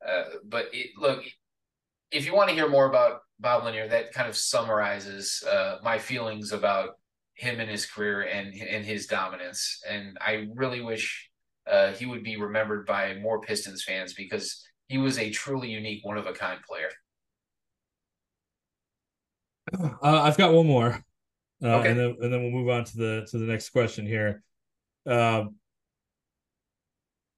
[0.08, 1.24] Uh, but it, look,
[2.12, 5.97] if you want to hear more about Bob Lanier, that kind of summarizes uh, my
[5.97, 6.91] feelings about
[7.36, 9.82] him and his career and and his dominance.
[9.89, 11.30] And I really wish
[11.70, 16.04] uh, he would be remembered by more Pistons fans because he was a truly unique,
[16.04, 16.89] one of a kind player.
[20.02, 21.04] Uh, I've got one more,
[21.64, 21.91] uh, Okay.
[21.91, 24.41] and then and then we'll move on to the to the next question here.
[25.06, 25.56] Um,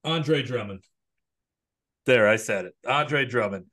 [0.05, 0.83] Andre Drummond.
[2.05, 2.73] There, I said it.
[2.87, 3.65] Andre Drummond.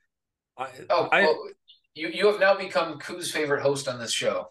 [0.57, 1.49] I, Oh, I, well,
[1.95, 4.51] you you have now become Koo's favorite host on this show.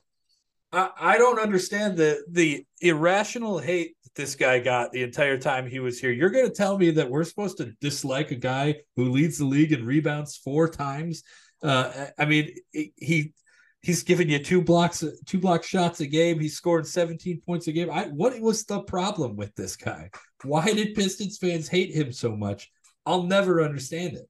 [0.72, 5.68] I I don't understand the the irrational hate that this guy got the entire time
[5.68, 6.12] he was here.
[6.12, 9.46] You're going to tell me that we're supposed to dislike a guy who leads the
[9.46, 11.24] league in rebounds four times?
[11.64, 13.34] Uh, I mean, he
[13.82, 16.40] he's giving you two blocks, two block shots a game.
[16.40, 17.90] He's scoring 17 points a game.
[17.90, 20.10] I what was the problem with this guy?
[20.44, 22.72] Why did Pistons fans hate him so much?
[23.08, 24.30] I'll never understand it.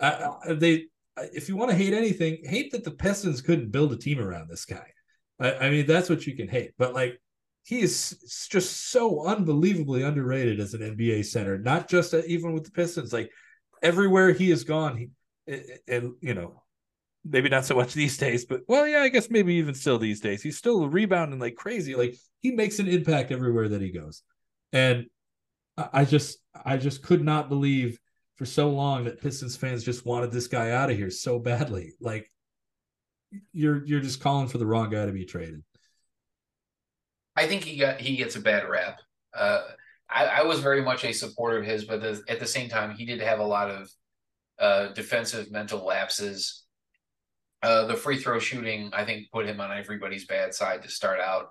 [0.00, 0.86] I, I- they,
[1.34, 4.48] if you want to hate anything, hate that the Pistons couldn't build a team around
[4.48, 4.86] this guy.
[5.40, 6.72] I, I mean, that's what you can hate.
[6.78, 7.20] But like,
[7.64, 11.58] he is just so unbelievably underrated as an NBA center.
[11.58, 13.12] Not just uh, even with the Pistons.
[13.12, 13.30] Like
[13.82, 15.08] everywhere he has gone, he
[15.88, 16.62] and you know,
[17.24, 20.20] maybe not so much these days, but well, yeah, I guess maybe even still these
[20.20, 21.94] days, he's still rebounding like crazy.
[21.94, 24.22] Like he makes an impact everywhere that he goes,
[24.72, 25.06] and
[25.76, 27.98] I just, I just could not believe
[28.36, 31.92] for so long that Pistons fans just wanted this guy out of here so badly.
[32.00, 32.30] Like
[33.52, 35.62] you're, you're just calling for the wrong guy to be traded.
[37.34, 39.00] I think he got he gets a bad rap.
[39.34, 39.62] Uh,
[40.08, 42.94] I, I was very much a supporter of his, but the, at the same time,
[42.94, 43.90] he did have a lot of
[44.58, 46.64] uh, defensive mental lapses.
[47.62, 51.20] Uh, the free throw shooting, I think, put him on everybody's bad side to start
[51.20, 51.48] out.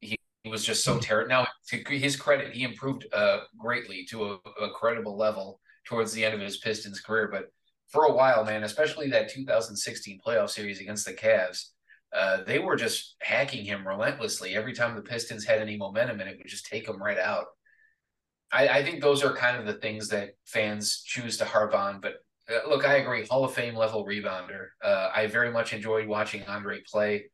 [0.00, 1.28] He, he was just so terrible.
[1.28, 6.24] Now, to his credit, he improved uh, greatly to a, a credible level towards the
[6.24, 7.28] end of his Pistons career.
[7.30, 7.50] But
[7.88, 11.66] for a while, man, especially that 2016 playoff series against the Cavs,
[12.12, 16.28] uh, they were just hacking him relentlessly every time the Pistons had any momentum, and
[16.28, 17.46] it would just take them right out.
[18.52, 22.00] I, I think those are kind of the things that fans choose to harp on.
[22.00, 22.14] But
[22.50, 24.68] uh, look, I agree, Hall of Fame level rebounder.
[24.82, 27.26] Uh, I very much enjoyed watching Andre play.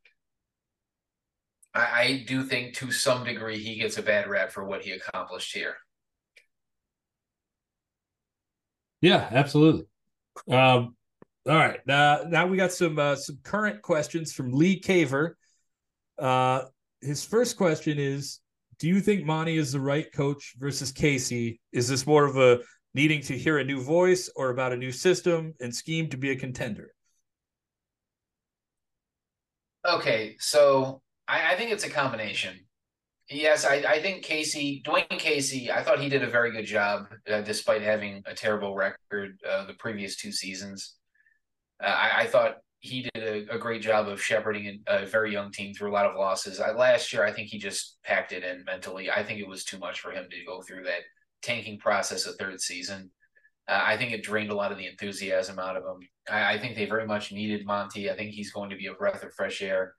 [1.75, 4.93] I, I do think to some degree he gets a bad rap for what he
[4.93, 5.77] accomplished here.
[9.01, 9.87] Yeah, absolutely.
[10.51, 10.97] Um,
[11.49, 15.35] all right, now now we got some uh, some current questions from Lee Caver.
[16.19, 16.63] Uh,
[17.01, 18.41] his first question is:
[18.79, 21.61] Do you think Monty is the right coach versus Casey?
[21.73, 22.61] Is this more of a
[22.95, 26.31] needing to hear a new voice or about a new system and scheme to be
[26.31, 26.93] a contender?
[29.87, 32.66] Okay, so I, I think it's a combination.
[33.29, 37.09] Yes, I, I think Casey, Dwayne Casey, I thought he did a very good job
[37.29, 40.95] uh, despite having a terrible record uh, the previous two seasons.
[41.83, 45.51] Uh, I, I thought he did a, a great job of shepherding a, very young
[45.51, 46.61] team through a lot of losses.
[46.61, 49.11] I, last year, I think he just packed it in mentally.
[49.11, 51.03] I think it was too much for him to go through that
[51.43, 53.11] tanking process a third season.
[53.67, 56.09] Uh, I think it drained a lot of the enthusiasm out of him.
[56.31, 58.09] I, I think they very much needed Monty.
[58.09, 59.95] I think he's going to be a breath of fresh air.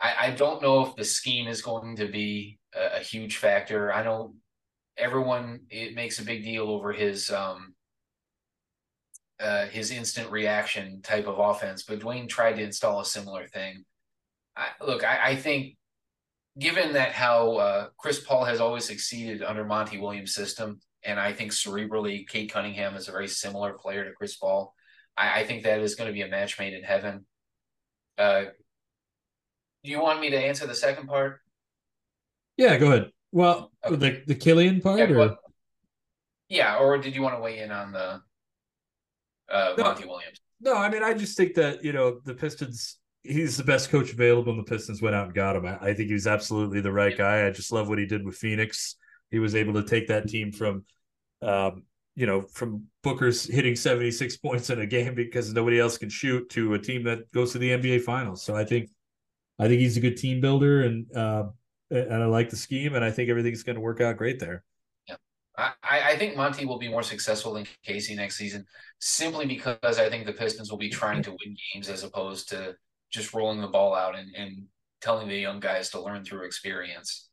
[0.00, 3.92] I, I don't know if the scheme is going to be a, a huge factor.
[3.92, 4.34] I know
[4.96, 7.72] everyone it makes a big deal over his um
[9.38, 13.84] uh his instant reaction type of offense, but Dwayne tried to install a similar thing.
[14.56, 15.76] I, look, I, I think
[16.58, 21.32] given that how uh, Chris Paul has always succeeded under Monty Williams' system, and I
[21.32, 24.74] think cerebrally, Cade Cunningham is a very similar player to Chris Paul.
[25.16, 27.26] I, I think that is going to be a match made in heaven.
[28.16, 28.46] Uh,
[29.84, 31.40] do you want me to answer the second part?
[32.56, 33.12] Yeah, go ahead.
[33.30, 33.96] Well, Okay.
[33.96, 35.38] the the Killian part, Yeah, or
[36.48, 38.22] yeah, or did you want to weigh in on the
[39.50, 39.84] uh, No.
[39.84, 40.40] Monty Williams?
[40.60, 42.98] No, I mean, I just think that you know the Pistons.
[43.22, 45.66] He's the best coach available, and the Pistons went out and got him.
[45.66, 47.46] I, I think was absolutely the right guy.
[47.46, 48.96] I just love what he did with Phoenix.
[49.30, 50.84] He was able to take that team from,
[51.42, 51.82] um,
[52.14, 56.08] you know, from Booker's hitting seventy six points in a game because nobody else can
[56.08, 58.42] shoot to a team that goes to the NBA Finals.
[58.42, 58.88] So I think,
[59.58, 61.44] I think he's a good team builder, and uh,
[61.90, 64.62] and I like the scheme, and I think everything's going to work out great there.
[65.08, 65.16] Yeah,
[65.56, 68.64] I, I think Monty will be more successful than Casey next season,
[69.00, 72.76] simply because I think the Pistons will be trying to win games as opposed to
[73.10, 74.66] just rolling the ball out and, and
[75.00, 77.28] telling the young guys to learn through experience.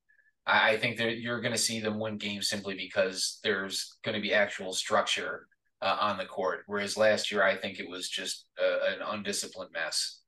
[0.47, 4.15] I, I think that you're going to see them win games simply because there's going
[4.15, 5.47] to be actual structure
[5.81, 6.63] uh, on the court.
[6.67, 10.21] Whereas last year, I think it was just uh, an undisciplined mess.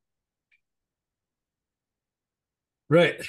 [2.90, 3.22] Right.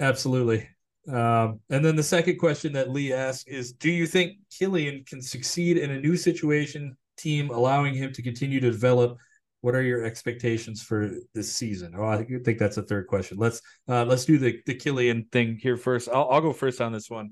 [0.00, 0.68] Absolutely.
[1.08, 5.22] Um, and then the second question that Lee asked is Do you think Killian can
[5.22, 9.18] succeed in a new situation, team allowing him to continue to develop?
[9.60, 11.94] What are your expectations for this season?
[11.96, 13.38] Oh, I think that's a third question.
[13.38, 16.08] Let's uh, let's do the the Killian thing here first.
[16.08, 17.30] I'll, I'll go first on this one.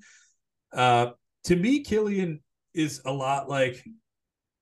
[0.73, 1.09] Uh,
[1.45, 2.41] to me, Killian
[2.75, 3.85] is a lot like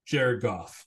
[0.06, 0.86] Jared Goff.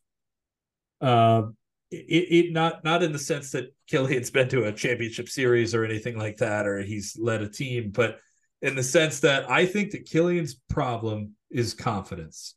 [1.00, 1.44] Uh,
[1.92, 5.86] it, it not not in the sense that Killian's been to a championship series or
[5.86, 8.20] anything like that, or he's led a team, but
[8.62, 12.56] in the sense that I think that Killian's problem is confidence.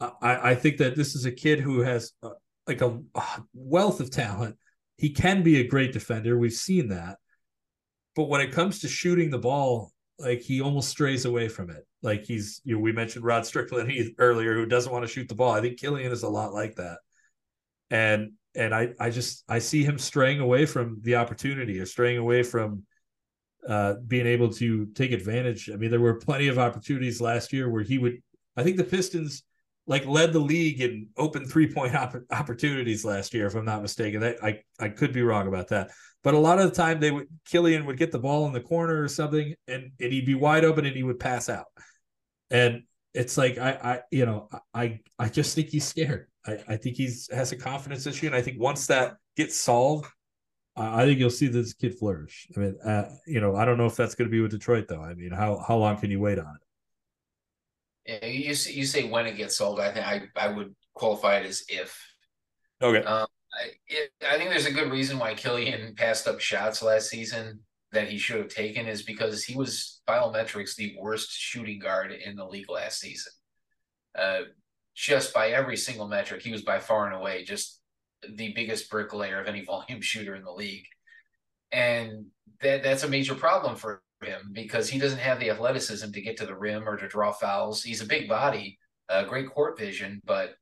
[0.00, 2.30] I, I think that this is a kid who has a,
[2.66, 3.22] like a, a
[3.54, 4.56] wealth of talent.
[4.96, 6.38] He can be a great defender.
[6.38, 7.18] We've seen that.
[8.14, 11.86] But when it comes to shooting the ball, like he almost strays away from it.
[12.02, 15.34] Like he's, you know, we mentioned Rod Strickland earlier, who doesn't want to shoot the
[15.34, 15.52] ball.
[15.52, 16.98] I think Killian is a lot like that.
[17.90, 22.18] And and I I just I see him straying away from the opportunity or straying
[22.18, 22.84] away from
[23.68, 25.70] uh, being able to take advantage.
[25.70, 28.22] I mean, there were plenty of opportunities last year where he would.
[28.56, 29.42] I think the Pistons
[29.86, 33.82] like led the league in open three point op- opportunities last year, if I'm not
[33.82, 34.20] mistaken.
[34.20, 35.90] That I I could be wrong about that,
[36.22, 38.60] but a lot of the time they would Killian would get the ball in the
[38.60, 41.66] corner or something, and, and he'd be wide open and he would pass out,
[42.50, 42.82] and
[43.14, 46.28] it's like I I you know I I just think he's scared.
[46.46, 50.06] I, I think he's has a confidence issue, and I think once that gets solved,
[50.76, 52.46] I think you'll see this kid flourish.
[52.56, 54.86] I mean, uh, you know, I don't know if that's going to be with Detroit
[54.88, 55.02] though.
[55.02, 58.22] I mean, how how long can you wait on it?
[58.22, 59.80] Yeah, you you say when it gets solved.
[59.80, 61.98] I think I I would qualify it as if.
[62.82, 63.02] Okay.
[63.04, 67.08] Um, I, it, I think there's a good reason why Killian passed up shots last
[67.08, 67.60] season
[67.92, 72.36] that he should have taken is because he was biometrics the worst shooting guard in
[72.36, 73.32] the league last season.
[74.16, 74.40] Uh,
[74.96, 77.80] just by every single metric, he was by far and away just
[78.28, 80.86] the biggest bricklayer of any volume shooter in the league.
[81.70, 82.26] And
[82.62, 86.38] that that's a major problem for him because he doesn't have the athleticism to get
[86.38, 87.82] to the rim or to draw fouls.
[87.82, 88.78] He's a big body,
[89.10, 90.54] uh, great court vision, but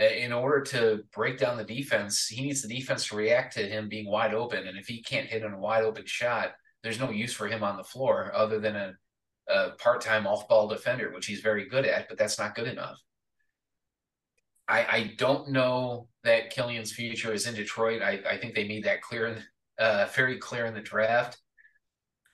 [0.00, 3.66] uh, in order to break down the defense, he needs the defense to react to
[3.66, 4.68] him being wide open.
[4.68, 6.52] And if he can't hit on a wide open shot,
[6.82, 8.92] there's no use for him on the floor other than a,
[9.48, 12.98] a part-time off-ball defender, which he's very good at, but that's not good enough.
[14.72, 18.00] I, I don't know that Killian's future is in Detroit.
[18.00, 19.36] I, I think they made that clear,
[19.78, 21.36] uh, very clear in the draft.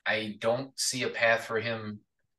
[0.07, 1.99] I don't see a path for him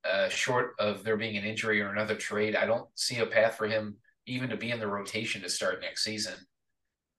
[0.10, 2.56] uh, short of there being an injury or another trade.
[2.56, 5.82] I don't see a path for him even to be in the rotation to start
[5.82, 6.36] next season.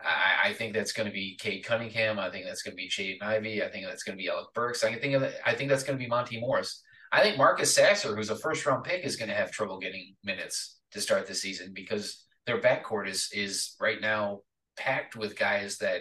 [0.00, 2.18] I, I think that's going to be Cade Cunningham.
[2.18, 3.62] I think that's going to be Jaden Ivey.
[3.62, 4.82] I think that's going to be Alec Burks.
[4.84, 6.82] I think I think that's going to be Monte Morris.
[7.12, 10.14] I think Marcus Sasser, who's a first round pick, is going to have trouble getting
[10.24, 14.40] minutes to start the season because their backcourt is is right now
[14.76, 16.00] packed with guys that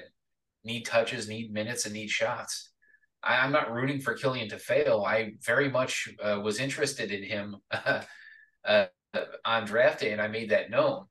[0.64, 2.72] need touches, need minutes, and need shots.
[3.22, 5.04] I, am not rooting for Killian to fail.
[5.06, 8.02] I very much uh, was interested in him uh,
[8.66, 8.86] uh,
[9.46, 11.06] on draft day, and I made that known.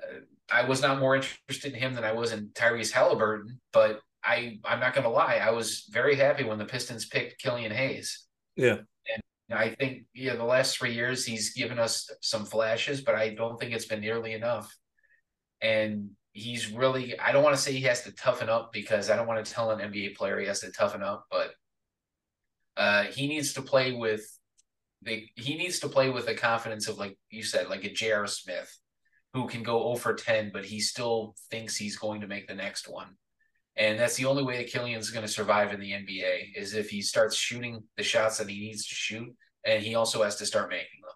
[0.00, 0.20] Uh,
[0.52, 4.60] I was not more interested in him than I was in Tyrese Halliburton, but I
[4.64, 5.40] I'm not going to lie.
[5.42, 8.24] I was very happy when the Pistons picked Killian Hayes.
[8.54, 8.78] Yeah.
[9.50, 13.58] I think yeah, the last three years he's given us some flashes, but I don't
[13.58, 14.74] think it's been nearly enough.
[15.60, 19.16] And he's really I don't want to say he has to toughen up because I
[19.16, 21.52] don't want to tell an NBA player he has to toughen up, but
[22.76, 24.26] uh, he needs to play with
[25.02, 28.26] the he needs to play with the confidence of like you said, like a J.R.
[28.26, 28.76] Smith,
[29.32, 32.54] who can go 0 for 10, but he still thinks he's going to make the
[32.54, 33.16] next one.
[33.76, 36.88] And that's the only way that Killian's going to survive in the NBA is if
[36.88, 39.28] he starts shooting the shots that he needs to shoot,
[39.66, 41.12] and he also has to start making them.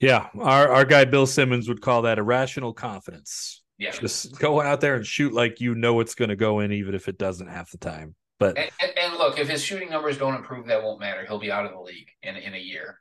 [0.00, 3.62] Yeah, our our guy Bill Simmons would call that irrational confidence.
[3.78, 6.70] Yeah, just go out there and shoot like you know it's going to go in,
[6.70, 8.14] even if it doesn't half the time.
[8.38, 11.24] But and, and, and, look, if his shooting numbers don't improve, that won't matter.
[11.26, 13.00] He'll be out of the league in in a year.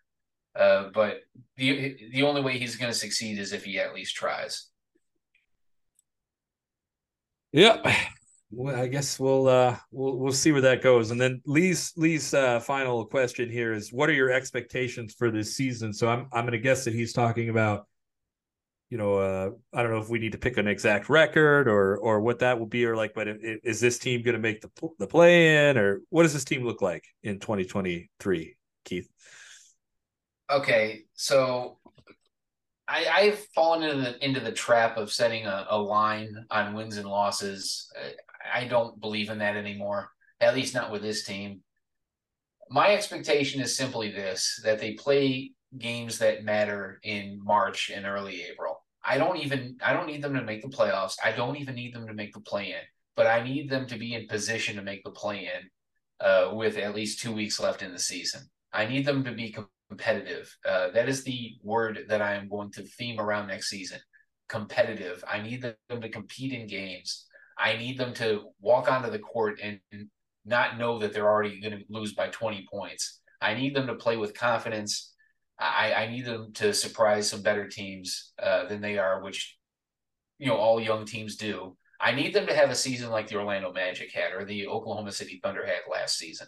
[0.55, 1.19] Uh, but
[1.57, 4.67] the the only way he's going to succeed is if he at least tries.
[7.51, 7.95] Yeah.
[8.49, 11.11] Well, I guess we'll uh we'll we'll see where that goes.
[11.11, 15.55] And then Lee's Lee's uh, final question here is what are your expectations for this
[15.55, 15.91] season?
[15.93, 17.87] So I'm I'm gonna guess that he's talking about,
[18.89, 21.97] you know, uh I don't know if we need to pick an exact record or
[21.97, 25.07] or what that will be or like, but is this team gonna make the the
[25.07, 29.09] play in or what does this team look like in 2023, Keith?
[30.49, 31.76] Okay, so
[32.87, 36.97] I, I've fallen into the into the trap of setting a, a line on wins
[36.97, 37.91] and losses.
[38.53, 40.09] I don't believe in that anymore.
[40.39, 41.61] At least not with this team.
[42.69, 48.43] My expectation is simply this: that they play games that matter in March and early
[48.43, 48.83] April.
[49.03, 51.15] I don't even I don't need them to make the playoffs.
[51.23, 52.83] I don't even need them to make the play in,
[53.15, 56.77] but I need them to be in position to make the play in uh, with
[56.77, 58.41] at least two weeks left in the season.
[58.73, 59.55] I need them to be
[59.89, 60.55] competitive.
[60.67, 63.99] Uh, that is the word that I am going to theme around next season.
[64.49, 65.23] Competitive.
[65.29, 67.25] I need them to compete in games.
[67.57, 69.79] I need them to walk onto the court and
[70.45, 73.21] not know that they're already going to lose by 20 points.
[73.41, 75.13] I need them to play with confidence.
[75.59, 79.57] I, I need them to surprise some better teams uh, than they are, which
[80.37, 81.75] you know all young teams do.
[81.99, 85.11] I need them to have a season like the Orlando Magic had or the Oklahoma
[85.11, 86.47] City Thunder had last season.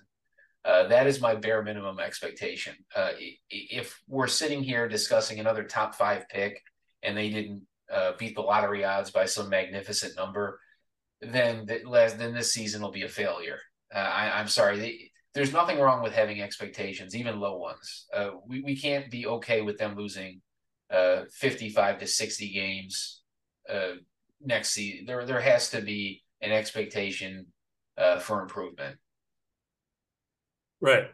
[0.69, 2.75] Uh, that is my bare minimum expectation.
[2.95, 3.09] Uh,
[3.49, 6.61] if we're sitting here discussing another top five pick
[7.01, 10.59] and they didn't uh, beat the lottery odds by some magnificent number,
[11.21, 13.57] then then this season will be a failure.
[13.93, 15.11] Uh, I, am sorry.
[15.33, 18.05] There's nothing wrong with having expectations, even low ones.
[18.13, 20.39] Uh, we we can't be okay with them losing
[20.91, 23.23] uh, 55 to 60 games
[24.39, 25.07] next season.
[25.07, 27.47] There there has to be an expectation
[28.21, 28.99] for improvement.
[30.81, 31.09] Right.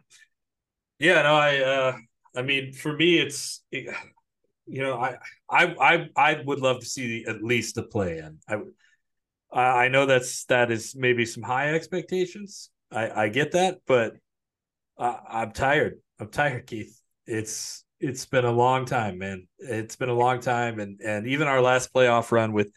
[1.00, 1.98] Yeah, no, I uh
[2.36, 5.18] I mean for me it's you know, I
[5.50, 8.40] I I I would love to see the, at least the play in.
[8.48, 8.58] I
[9.52, 12.70] I know that's that is maybe some high expectations.
[12.92, 14.14] I I get that, but
[14.98, 16.00] I, I'm tired.
[16.20, 17.00] I'm tired, Keith.
[17.26, 19.48] It's it's been a long time, man.
[19.60, 22.72] It's been a long time, and and even our last playoff run with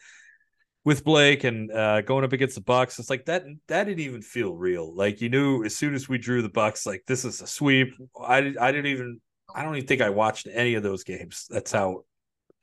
[0.89, 3.45] with Blake and uh, going up against the Bucks, it's like that.
[3.67, 4.91] That didn't even feel real.
[4.95, 7.93] Like you knew as soon as we drew the Bucks, like this is a sweep.
[8.19, 9.21] I I didn't even.
[9.53, 11.45] I don't even think I watched any of those games.
[11.47, 12.05] That's how.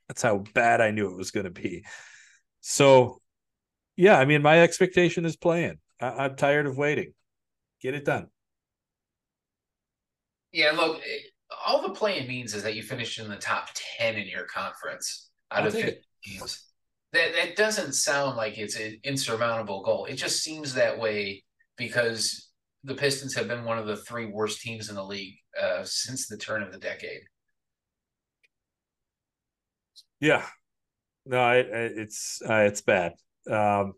[0.09, 1.85] That's how bad I knew it was going to be.
[2.63, 3.21] So,
[3.97, 5.79] yeah, I mean, my expectation is play in.
[6.01, 7.13] I, I'm tired of waiting.
[7.81, 8.27] Get it done.
[10.51, 11.01] Yeah, look,
[11.65, 14.47] all the play in means is that you finished in the top ten in your
[14.47, 16.66] conference out I'll of 15 teams
[17.17, 20.05] that that doesn't sound like it's an insurmountable goal.
[20.05, 21.45] It just seems that way
[21.77, 22.51] because
[22.85, 26.29] the Pistons have been one of the three worst teams in the league uh, since
[26.29, 27.23] the turn of the decade.
[30.21, 30.45] Yeah,
[31.25, 33.13] no, it's uh, it's bad.
[33.51, 33.95] Um,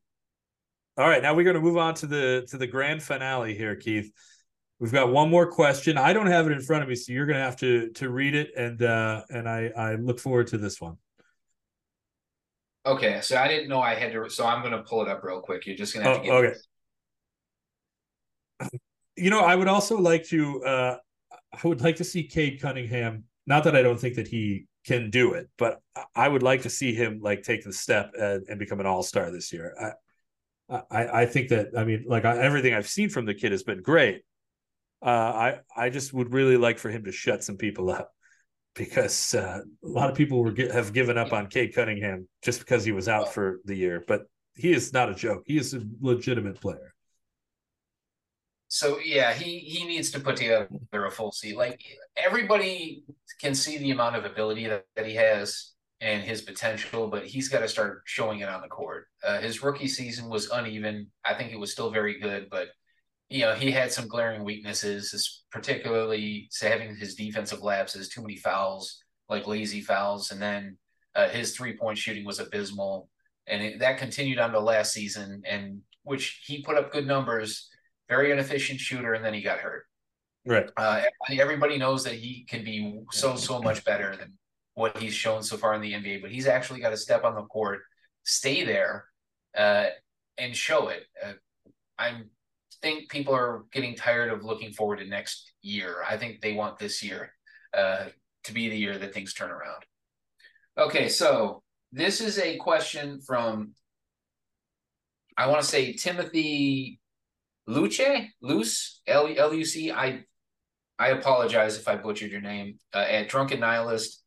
[0.96, 3.76] all right, now we're going to move on to the to the grand finale here,
[3.76, 4.10] Keith.
[4.80, 5.98] We've got one more question.
[5.98, 8.10] I don't have it in front of me, so you're going to have to to
[8.10, 10.96] read it, and uh, and I I look forward to this one.
[12.88, 14.30] Okay, so I didn't know I had to.
[14.30, 15.66] So I'm going to pull it up real quick.
[15.66, 16.56] You're just going to have oh, to get.
[18.62, 18.78] Okay.
[19.16, 20.64] You know, I would also like to.
[20.64, 20.96] uh
[21.52, 23.24] I would like to see Cade Cunningham.
[23.46, 25.80] Not that I don't think that he can do it, but
[26.14, 29.02] I would like to see him like take the step and, and become an all
[29.02, 29.74] star this year.
[30.70, 33.62] I, I, I think that I mean, like everything I've seen from the kid has
[33.62, 34.22] been great.
[35.02, 38.12] Uh, I, I just would really like for him to shut some people up
[38.74, 42.84] because uh, a lot of people were have given up on Cade Cunningham just because
[42.84, 44.22] he was out for the year, but
[44.54, 45.42] he is not a joke.
[45.46, 46.94] He is a legitimate player.
[48.68, 51.56] So yeah, he he needs to put together a full seat.
[51.56, 51.82] Like
[52.16, 53.02] everybody
[53.40, 57.48] can see the amount of ability that, that he has and his potential, but he's
[57.48, 59.06] got to start showing it on the court.
[59.24, 61.10] Uh, his rookie season was uneven.
[61.24, 62.68] I think it was still very good, but
[63.30, 69.02] you know, he had some glaring weaknesses, particularly having his defensive lapses, too many fouls,
[69.28, 70.78] like lazy fouls, and then
[71.14, 73.08] uh, his three point shooting was abysmal,
[73.46, 77.68] and it, that continued on to last season, and which he put up good numbers,
[78.08, 79.84] very inefficient shooter, and then he got hurt.
[80.46, 80.70] Right.
[80.76, 84.38] Uh, everybody knows that he can be so so much better than
[84.74, 87.34] what he's shown so far in the NBA, but he's actually got to step on
[87.34, 87.80] the court,
[88.22, 89.04] stay there,
[89.54, 89.86] uh,
[90.38, 91.04] and show it.
[91.22, 91.32] Uh,
[91.98, 92.30] I'm
[92.82, 95.96] think people are getting tired of looking forward to next year.
[96.08, 97.32] I think they want this year
[97.76, 98.06] uh,
[98.44, 99.82] to be the year that things turn around.
[100.76, 101.62] Okay, so
[101.92, 103.72] this is a question from
[105.36, 107.00] I want to say Timothy
[107.66, 108.00] Luce,
[108.40, 109.92] Luce, L U C.
[109.92, 110.24] I
[110.98, 112.78] I apologize if I butchered your name.
[112.92, 114.22] Uh, at Drunken Nihilist,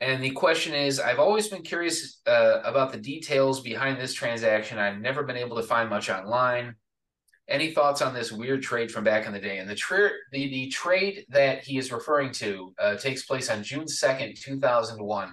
[0.00, 4.78] and the question is I've always been curious uh, about the details behind this transaction.
[4.78, 6.74] I've never been able to find much online.
[7.48, 9.58] Any thoughts on this weird trade from back in the day?
[9.58, 13.62] And the, tra- the, the trade that he is referring to uh, takes place on
[13.62, 15.32] June 2nd, 2001.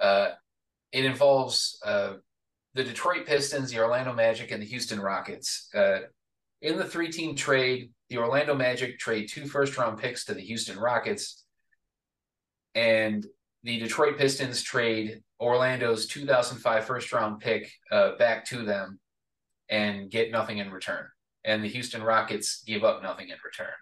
[0.00, 0.30] Uh,
[0.90, 2.14] it involves uh,
[2.74, 5.68] the Detroit Pistons, the Orlando Magic, and the Houston Rockets.
[5.74, 6.00] Uh,
[6.60, 10.40] in the three team trade, the Orlando Magic trade two first round picks to the
[10.40, 11.41] Houston Rockets
[12.74, 13.26] and
[13.62, 18.98] the Detroit Pistons trade Orlando's 2005 first round pick uh, back to them
[19.68, 21.06] and get nothing in return.
[21.44, 23.74] And the Houston Rockets give up nothing in return.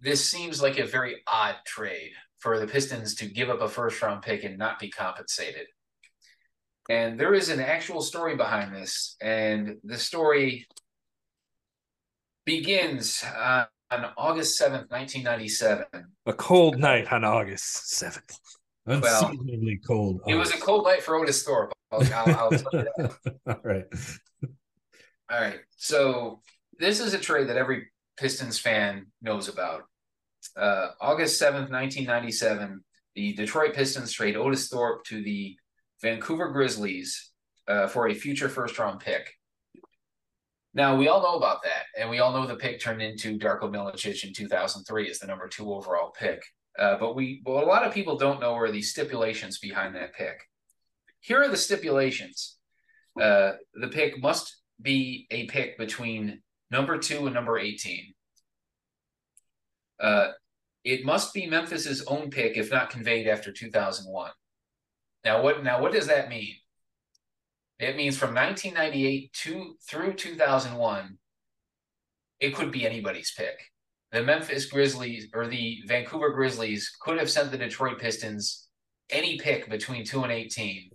[0.00, 4.00] This seems like a very odd trade for the Pistons to give up a first
[4.02, 5.66] round pick and not be compensated.
[6.88, 9.16] And there is an actual story behind this.
[9.20, 10.66] And the story
[12.44, 15.86] begins uh, on August 7th, 1997.
[16.26, 18.38] A cold night on August seventh.
[18.86, 20.20] Unseasonably cold.
[20.26, 21.72] It was a cold night for Otis Thorpe.
[21.90, 23.36] I'll, I'll, I'll tell you that.
[23.46, 23.84] All right.
[25.30, 25.58] All right.
[25.76, 26.40] So
[26.78, 29.82] this is a trade that every Pistons fan knows about.
[30.56, 32.82] Uh, August 7th, 1997,
[33.14, 35.56] the Detroit Pistons trade Otis Thorpe to the
[36.02, 37.32] Vancouver Grizzlies
[37.66, 39.32] uh, for a future first round pick.
[40.76, 43.62] Now, we all know about that, and we all know the pick turned into Darko
[43.62, 46.44] Milicic in 2003 as the number two overall pick.
[46.78, 50.14] Uh, but we, well, a lot of people don't know where the stipulations behind that
[50.14, 50.38] pick.
[51.20, 52.58] Here are the stipulations.
[53.18, 58.12] Uh, the pick must be a pick between number two and number 18.
[59.98, 60.32] Uh,
[60.84, 64.30] it must be Memphis's own pick if not conveyed after 2001.
[65.24, 66.54] Now, what now what does that mean?
[67.78, 71.18] It means from 1998 to through 2001,
[72.40, 73.60] it could be anybody's pick.
[74.12, 78.68] The Memphis Grizzlies or the Vancouver Grizzlies could have sent the Detroit Pistons
[79.10, 80.90] any pick between 2 and 18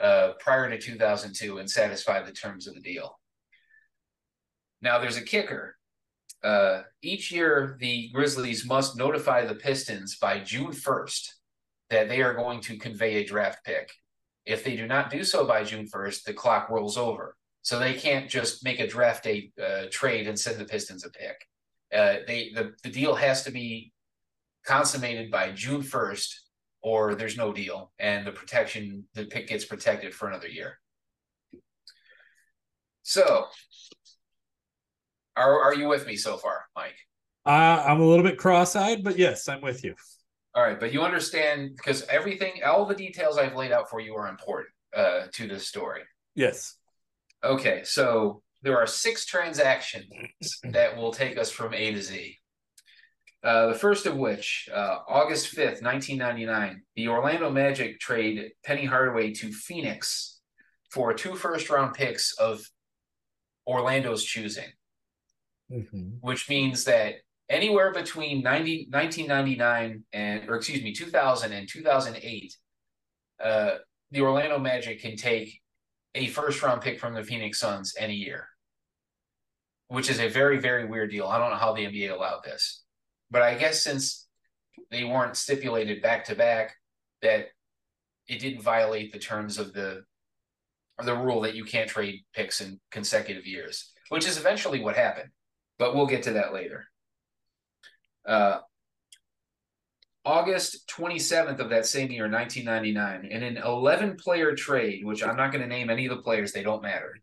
[0.00, 3.18] uh, prior to 2002 and satisfy the terms of the deal.
[4.82, 5.76] Now, there's a kicker.
[6.42, 11.30] Uh, each year, the Grizzlies must notify the Pistons by June 1st
[11.90, 13.90] that they are going to convey a draft pick.
[14.48, 17.36] If they do not do so by June 1st, the clock rolls over.
[17.60, 21.10] So they can't just make a draft day uh, trade and send the Pistons a
[21.10, 21.46] pick.
[21.94, 23.92] Uh, they the, the deal has to be
[24.64, 26.34] consummated by June 1st,
[26.80, 30.78] or there's no deal, and the protection the pick gets protected for another year.
[33.02, 33.46] So,
[35.36, 36.96] are are you with me so far, Mike?
[37.44, 39.94] Uh, I'm a little bit cross-eyed, but yes, I'm with you.
[40.54, 44.14] All right, but you understand because everything, all the details I've laid out for you
[44.16, 46.02] are important uh, to this story.
[46.34, 46.74] Yes.
[47.44, 50.06] Okay, so there are six transactions
[50.64, 52.36] that will take us from A to Z.
[53.44, 59.32] Uh, the first of which, uh, August 5th, 1999, the Orlando Magic trade Penny Hardaway
[59.34, 60.40] to Phoenix
[60.90, 62.60] for two first round picks of
[63.66, 64.64] Orlando's choosing,
[65.70, 66.16] Mm-hmm.
[66.22, 67.16] which means that
[67.48, 72.56] anywhere between 90, 1999 and, or excuse me, 2000 and 2008,
[73.42, 73.70] uh,
[74.10, 75.60] the Orlando Magic can take
[76.14, 78.48] a first round pick from the Phoenix Suns any year,
[79.88, 81.26] which is a very, very weird deal.
[81.26, 82.82] I don't know how the NBA allowed this,
[83.30, 84.26] but I guess since
[84.90, 86.74] they weren't stipulated back to back,
[87.22, 87.48] that
[88.26, 90.04] it didn't violate the terms of the
[90.98, 94.96] of the rule that you can't trade picks in consecutive years, which is eventually what
[94.96, 95.30] happened.
[95.78, 96.88] But we'll get to that later.
[98.28, 98.60] Uh,
[100.24, 105.50] August 27th of that same year, 1999, in an 11 player trade, which I'm not
[105.50, 107.16] going to name any of the players, they don't matter.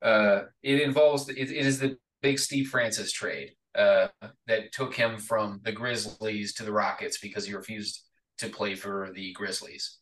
[0.00, 4.08] Uh, it involves, it, it is the big Steve Francis trade uh,
[4.46, 8.02] that took him from the Grizzlies to the Rockets because he refused
[8.38, 9.98] to play for the Grizzlies.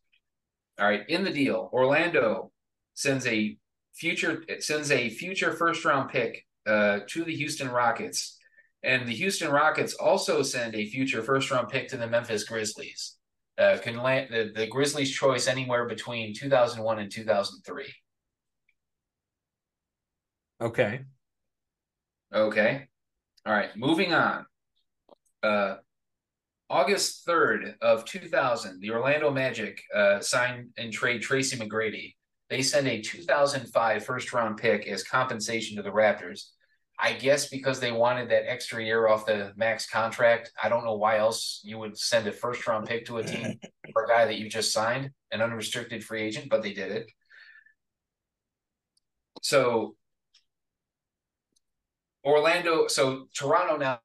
[0.79, 2.53] All right, in the deal, Orlando
[2.95, 3.57] sends a
[3.95, 8.36] future sends a future first round pick uh, to the Houston Rockets
[8.83, 13.17] and the Houston Rockets also send a future first round pick to the Memphis Grizzlies.
[13.59, 17.85] Uh, can land the, the Grizzlies' choice anywhere between 2001 and 2003.
[20.61, 21.01] Okay.
[22.35, 22.89] Okay.
[23.47, 23.75] All right.
[23.77, 24.47] Moving on.
[25.43, 25.77] Uh,
[26.69, 32.15] August 3rd of 2000, the Orlando Magic uh, signed and trade Tracy McGrady.
[32.51, 36.51] They send a 2005 first round pick as compensation to the Raptors.
[36.99, 40.51] I guess because they wanted that extra year off the max contract.
[40.63, 43.59] I don't know why else you would send a first round pick to a team
[43.93, 47.11] for a guy that you just signed, an unrestricted free agent, but they did it.
[49.43, 49.95] So
[52.25, 54.01] Orlando, so Toronto now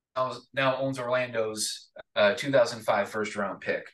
[0.53, 3.85] now owns Orlando's uh, 2005 first round pick.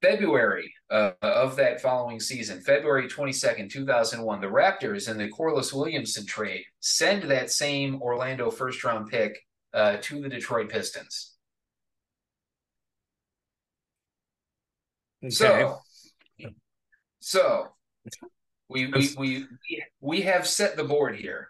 [0.00, 6.24] February uh, of that following season, February 22nd, 2001, the Raptors in the Corliss Williamson
[6.24, 9.38] trade send that same Orlando first round pick
[9.74, 11.34] uh, to the Detroit Pistons.
[15.24, 15.30] Okay.
[15.34, 15.78] So,
[17.20, 17.66] so
[18.68, 19.46] we, we, we,
[20.00, 21.48] we have set the board here.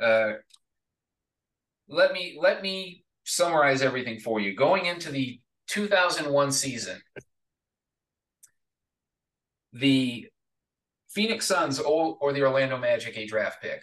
[0.00, 0.32] Uh,
[1.88, 4.54] let me let me summarize everything for you.
[4.54, 5.38] Going into the
[5.68, 7.00] 2001 season,
[9.74, 10.28] the
[11.10, 13.82] Phoenix Suns owe, or the Orlando Magic a draft pick.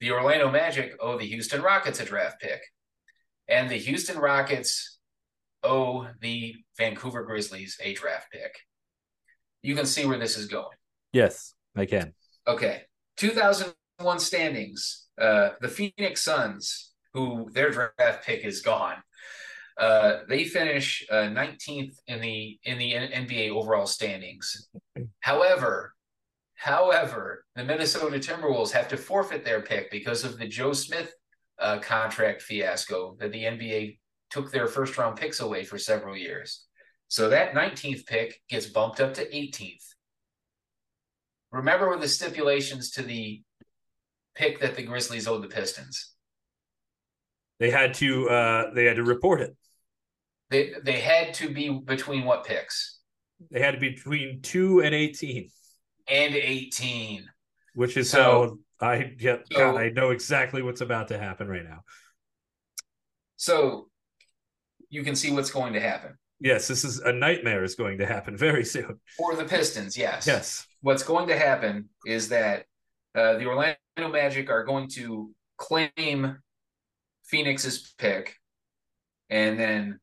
[0.00, 2.60] The Orlando Magic owe the Houston Rockets a draft pick.
[3.48, 4.98] And the Houston Rockets
[5.62, 8.56] owe the Vancouver Grizzlies a draft pick.
[9.62, 10.76] You can see where this is going.
[11.12, 12.12] Yes, I can.
[12.46, 12.82] Okay.
[13.16, 18.96] 2001 standings, uh, the Phoenix Suns, who their draft pick is gone,
[19.76, 24.68] uh, they finish uh, 19th in the in the NBA overall standings.
[25.20, 25.94] However,
[26.54, 31.12] however, the Minnesota Timberwolves have to forfeit their pick because of the Joe Smith
[31.58, 33.98] uh, contract fiasco that the NBA
[34.30, 36.64] took their first round picks away for several years.
[37.08, 39.84] So that 19th pick gets bumped up to 18th.
[41.52, 43.42] Remember with the stipulations to the
[44.34, 46.12] pick that the Grizzlies owed the Pistons.
[47.60, 49.56] They had to uh they had to report it.
[50.50, 53.00] They they had to be between what picks?
[53.50, 55.50] They had to be between two and eighteen.
[56.06, 57.26] And 18.
[57.74, 61.48] Which is So- how I get so- God, I know exactly what's about to happen
[61.48, 61.80] right now.
[63.36, 63.88] So
[64.90, 66.16] you can see what's going to happen.
[66.40, 69.00] Yes, this is a nightmare is going to happen very soon.
[69.16, 70.26] For the Pistons, yes.
[70.26, 70.66] Yes.
[70.82, 72.66] What's going to happen is that
[73.14, 73.76] uh, the Orlando
[74.10, 76.36] Magic are going to claim
[77.24, 78.36] Phoenix's pick,
[79.30, 80.00] and then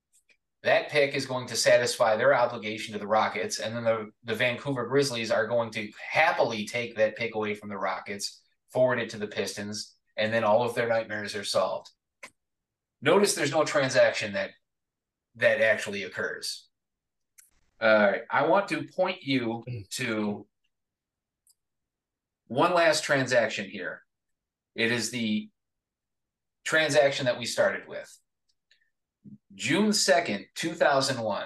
[0.63, 4.35] that pick is going to satisfy their obligation to the Rockets, and then the, the
[4.35, 9.09] Vancouver Grizzlies are going to happily take that pick away from the Rockets, forward it
[9.09, 11.89] to the Pistons, and then all of their nightmares are solved.
[13.01, 14.51] Notice there's no transaction that
[15.37, 16.67] that actually occurs.
[17.81, 20.45] All right, I want to point you to
[22.47, 24.01] one last transaction here.
[24.75, 25.49] It is the
[26.63, 28.15] transaction that we started with.
[29.61, 31.43] June 2nd, 2001.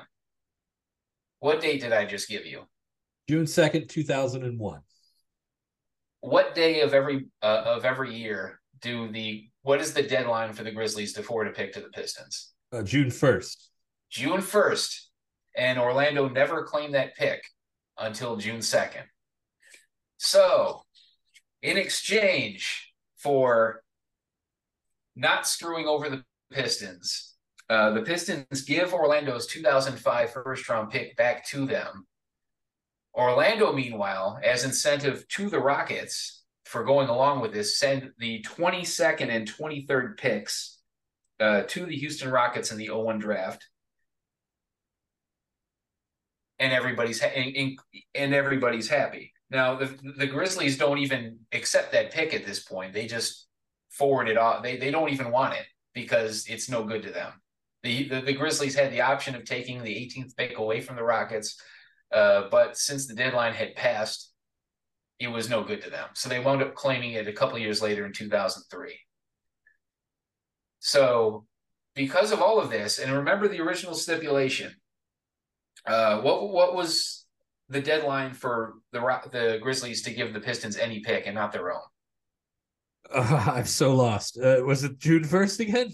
[1.40, 2.62] What date did I just give you?
[3.28, 4.80] June second, two thousand and one.
[6.22, 10.64] What day of every uh, of every year do the what is the deadline for
[10.64, 12.54] the Grizzlies to forward a pick to the Pistons?
[12.72, 13.70] Uh, June first.
[14.10, 15.08] June 1st,
[15.58, 17.44] and Orlando never claimed that pick
[17.98, 19.04] until June 2nd.
[20.16, 20.84] So,
[21.62, 23.84] in exchange for
[25.18, 27.35] not screwing over the Pistons,
[27.70, 32.06] uh, the Pistons give Orlando's 2005 first round pick back to them.
[33.14, 39.30] Orlando, meanwhile, as incentive to the Rockets for going along with this, send the 22nd
[39.30, 40.80] and 23rd picks
[41.40, 43.66] uh, to the Houston Rockets in the 01 draft
[46.60, 47.78] and everybody's ha- and,
[48.14, 49.34] and, everybody's happy.
[49.50, 52.94] Now the the Grizzlies don't even accept that pick at this point.
[52.94, 53.48] They just
[53.90, 54.64] forward it off.
[54.64, 57.34] They they don't even want it because it's no good to them.
[57.86, 61.03] The the, the Grizzlies had the option of taking the 18th pick away from the
[61.03, 61.62] Rockets,
[62.12, 64.34] uh, but since the deadline had passed,
[65.20, 66.10] it was no good to them.
[66.14, 68.99] So they wound up claiming it a couple years later in 2003.
[70.80, 71.45] So
[71.95, 74.76] because of all of this, and remember the original stipulation
[75.86, 77.26] uh, what what was
[77.70, 78.99] the deadline for the
[79.32, 81.82] the Grizzlies to give the Pistons any pick and not their own?
[83.14, 84.38] Uh, I'm so lost.
[84.38, 85.91] Uh, was it June first again?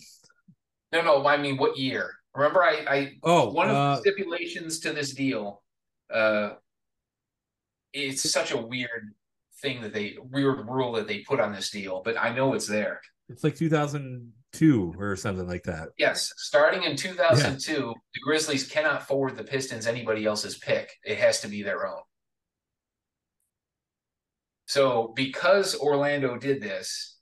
[0.91, 1.25] No, no.
[1.27, 2.11] I mean, what year?
[2.35, 5.63] Remember, I, I Oh, one of uh, the stipulations to this deal.
[6.13, 6.51] Uh,
[7.93, 9.13] it's such a weird
[9.61, 12.67] thing that they weird rule that they put on this deal, but I know it's
[12.67, 13.01] there.
[13.29, 15.89] it's like 2002 or something like that.
[15.97, 20.91] Yes, starting in 2002, the Grizzlies cannot forward the Pistons anybody else's pick.
[21.03, 22.01] It has to be their own.
[24.67, 27.17] So, because Orlando did this,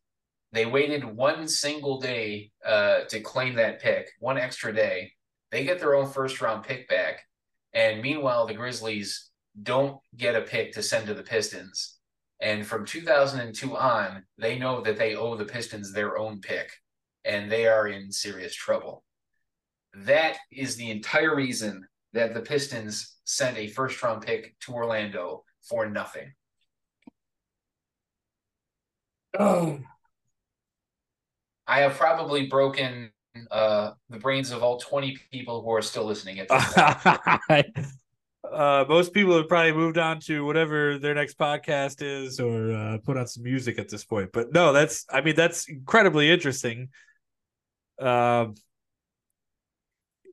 [0.52, 5.12] they waited one single day uh, to claim that pick, one extra day.
[5.52, 7.22] They get their own first round pick back.
[7.74, 9.30] And meanwhile, the Grizzlies
[9.62, 11.98] don't get a pick to send to the Pistons.
[12.42, 16.72] And from 2002 on, they know that they owe the Pistons their own pick
[17.26, 19.04] and they are in serious trouble.
[19.94, 25.44] That is the entire reason that the Pistons sent a first round pick to Orlando
[25.62, 26.34] for nothing.
[29.38, 29.80] Oh,
[31.70, 33.12] I have probably broken
[33.52, 36.74] uh, the brains of all 20 people who are still listening at this
[37.48, 37.68] point.
[38.52, 42.98] uh, most people have probably moved on to whatever their next podcast is or uh,
[43.06, 44.32] put on some music at this point.
[44.34, 46.90] But no, that's I mean that's incredibly interesting.
[48.00, 48.56] Um,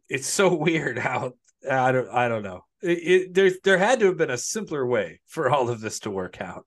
[0.09, 1.33] it's so weird how
[1.71, 2.65] I don't I don't know.
[2.81, 6.01] It, it, there there had to have been a simpler way for all of this
[6.01, 6.65] to work out.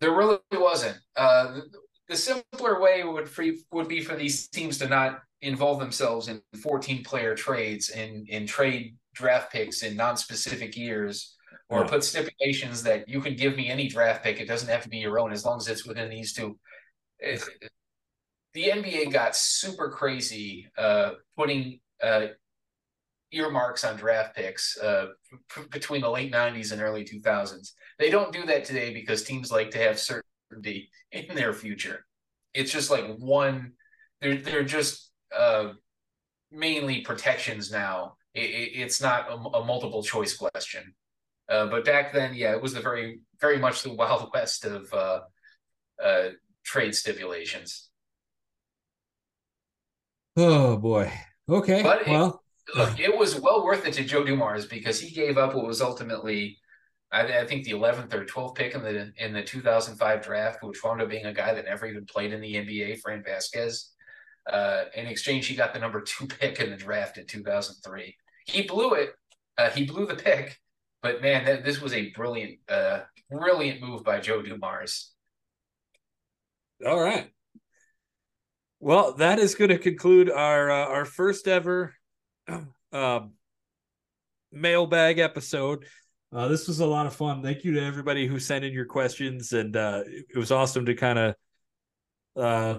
[0.00, 0.96] There really wasn't.
[1.16, 1.60] Uh,
[2.08, 6.42] the, simpler way would free, would be for these teams to not involve themselves in
[6.62, 11.36] 14 player trades and in trade draft picks in non-specific years
[11.68, 11.88] or Yeah.
[11.88, 14.40] put stipulations that you can give me any draft pick.
[14.40, 16.58] It doesn't have to be your own as long as it's within these two.
[17.18, 17.42] It-
[18.54, 22.28] the NBA got super crazy uh, putting uh,
[23.30, 25.08] earmarks on draft picks uh,
[25.54, 27.72] p- between the late 90s and early 2000s.
[27.98, 30.22] They don't do that today because teams like to have certain
[30.58, 32.04] certainty in their future.
[32.54, 33.72] It's just like one.
[34.20, 35.72] They're they're just uh,
[36.50, 38.16] mainly protections now.
[38.34, 40.94] It, it, it's not a, a, multiple choice question.
[41.48, 44.92] Uh, but back then, yeah, it was the very very much the wild west of
[44.92, 45.20] uh,
[46.02, 46.28] uh,
[46.64, 47.88] trade stipulations.
[50.36, 51.12] Oh boy.
[51.48, 51.82] Okay.
[51.82, 55.38] But well, it, look, it was well worth it to Joe Dumars because he gave
[55.38, 56.58] up what was ultimately,
[57.10, 60.82] I, I, think, the 11th or 12th pick in the in the 2005 draft, which
[60.84, 63.88] wound up being a guy that never even played in the NBA, Fran Vázquez.
[64.50, 68.14] Uh, in exchange, he got the number two pick in the draft in 2003.
[68.46, 69.10] He blew it.
[69.56, 70.56] Uh, he blew the pick,
[71.02, 75.12] but man, this was a brilliant, uh, brilliant move by Joe Dumars.
[76.86, 77.32] All right.
[78.80, 81.94] Well, that is going to conclude our uh, our first ever
[82.92, 83.32] um,
[84.52, 85.84] mailbag episode.
[86.32, 87.42] Uh, this was a lot of fun.
[87.42, 90.94] Thank you to everybody who sent in your questions, and uh, it was awesome to
[90.94, 91.34] kind of
[92.36, 92.78] uh,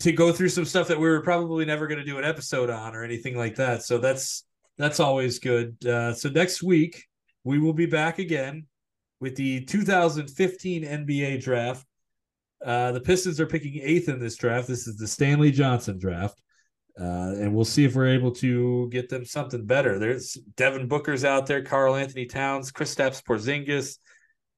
[0.00, 2.70] to go through some stuff that we were probably never going to do an episode
[2.70, 3.82] on or anything like that.
[3.82, 4.44] So that's
[4.78, 5.84] that's always good.
[5.86, 7.04] Uh, so next week
[7.44, 8.66] we will be back again
[9.20, 11.86] with the 2015 NBA draft.
[12.64, 14.68] Uh, the Pistons are picking eighth in this draft.
[14.68, 16.40] This is the Stanley Johnson draft.
[17.00, 19.98] Uh, and we'll see if we're able to get them something better.
[19.98, 23.96] There's Devin Booker's out there, Karl-Anthony Towns, Kristaps Porzingis,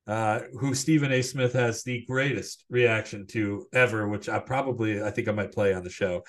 [0.08, 1.22] uh, who Stephen A.
[1.22, 5.72] Smith has the greatest reaction to ever, which I probably I think I might play
[5.72, 6.24] on the show.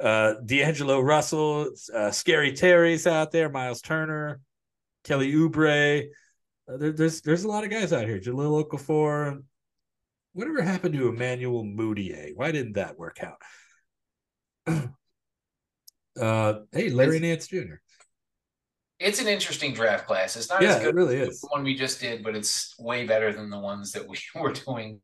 [0.00, 4.40] Uh, D'Angelo Russell, uh, Scary Terry's out there, Myles Turner,
[5.04, 6.06] Kelly Oubre.
[6.66, 8.18] Uh, there, there's there's a lot of guys out here.
[8.18, 9.42] Jahlil Okafor,
[10.32, 12.32] whatever happened to Emmanuel Mudiay?
[12.34, 13.42] Why didn't that work out?
[16.18, 17.74] uh, hey, Larry it's, Nance Jr.
[18.98, 20.36] It's an interesting draft class.
[20.36, 21.40] It's not yeah, as good it really is.
[21.40, 24.52] the one we just did, but it's way better than the ones that we were
[24.52, 25.00] doing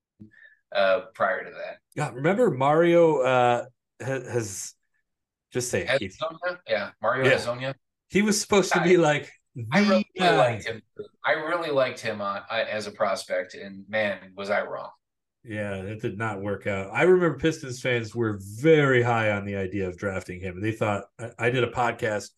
[0.75, 1.79] uh, prior to that.
[1.95, 3.65] Yeah, remember Mario uh,
[4.01, 4.75] has
[5.53, 5.87] just say.
[6.69, 7.37] Yeah, Mario yeah.
[7.37, 7.75] Hezonja.
[8.09, 9.31] He was supposed to be like
[9.73, 10.83] I really liked him.
[11.25, 14.91] I really liked him uh, as a prospect, and man, was I wrong.
[15.47, 16.91] Yeah, it did not work out.
[16.93, 20.61] I remember Pistons fans were very high on the idea of drafting him.
[20.61, 22.31] They thought I, I did a podcast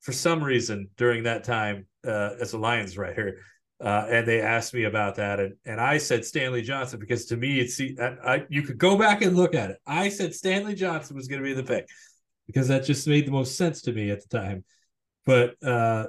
[0.00, 3.38] for some reason during that time uh, as a Lions writer,
[3.80, 7.36] uh, and they asked me about that, and and I said Stanley Johnson because to
[7.36, 9.78] me it's I, I you could go back and look at it.
[9.84, 11.88] I said Stanley Johnson was going to be the pick
[12.46, 14.64] because that just made the most sense to me at the time.
[15.26, 16.06] But uh,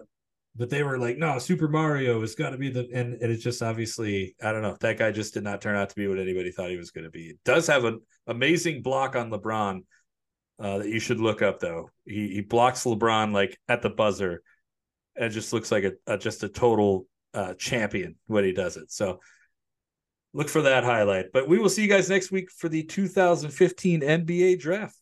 [0.55, 3.43] but they were like, no, Super Mario has got to be the and, and it's
[3.43, 6.19] just obviously I don't know that guy just did not turn out to be what
[6.19, 7.27] anybody thought he was going to be.
[7.27, 9.81] It does have an amazing block on LeBron
[10.59, 11.89] uh, that you should look up though.
[12.05, 14.41] He he blocks LeBron like at the buzzer,
[15.15, 18.91] and just looks like a, a just a total uh, champion when he does it.
[18.91, 19.19] So
[20.33, 21.27] look for that highlight.
[21.33, 24.95] But we will see you guys next week for the 2015 NBA draft.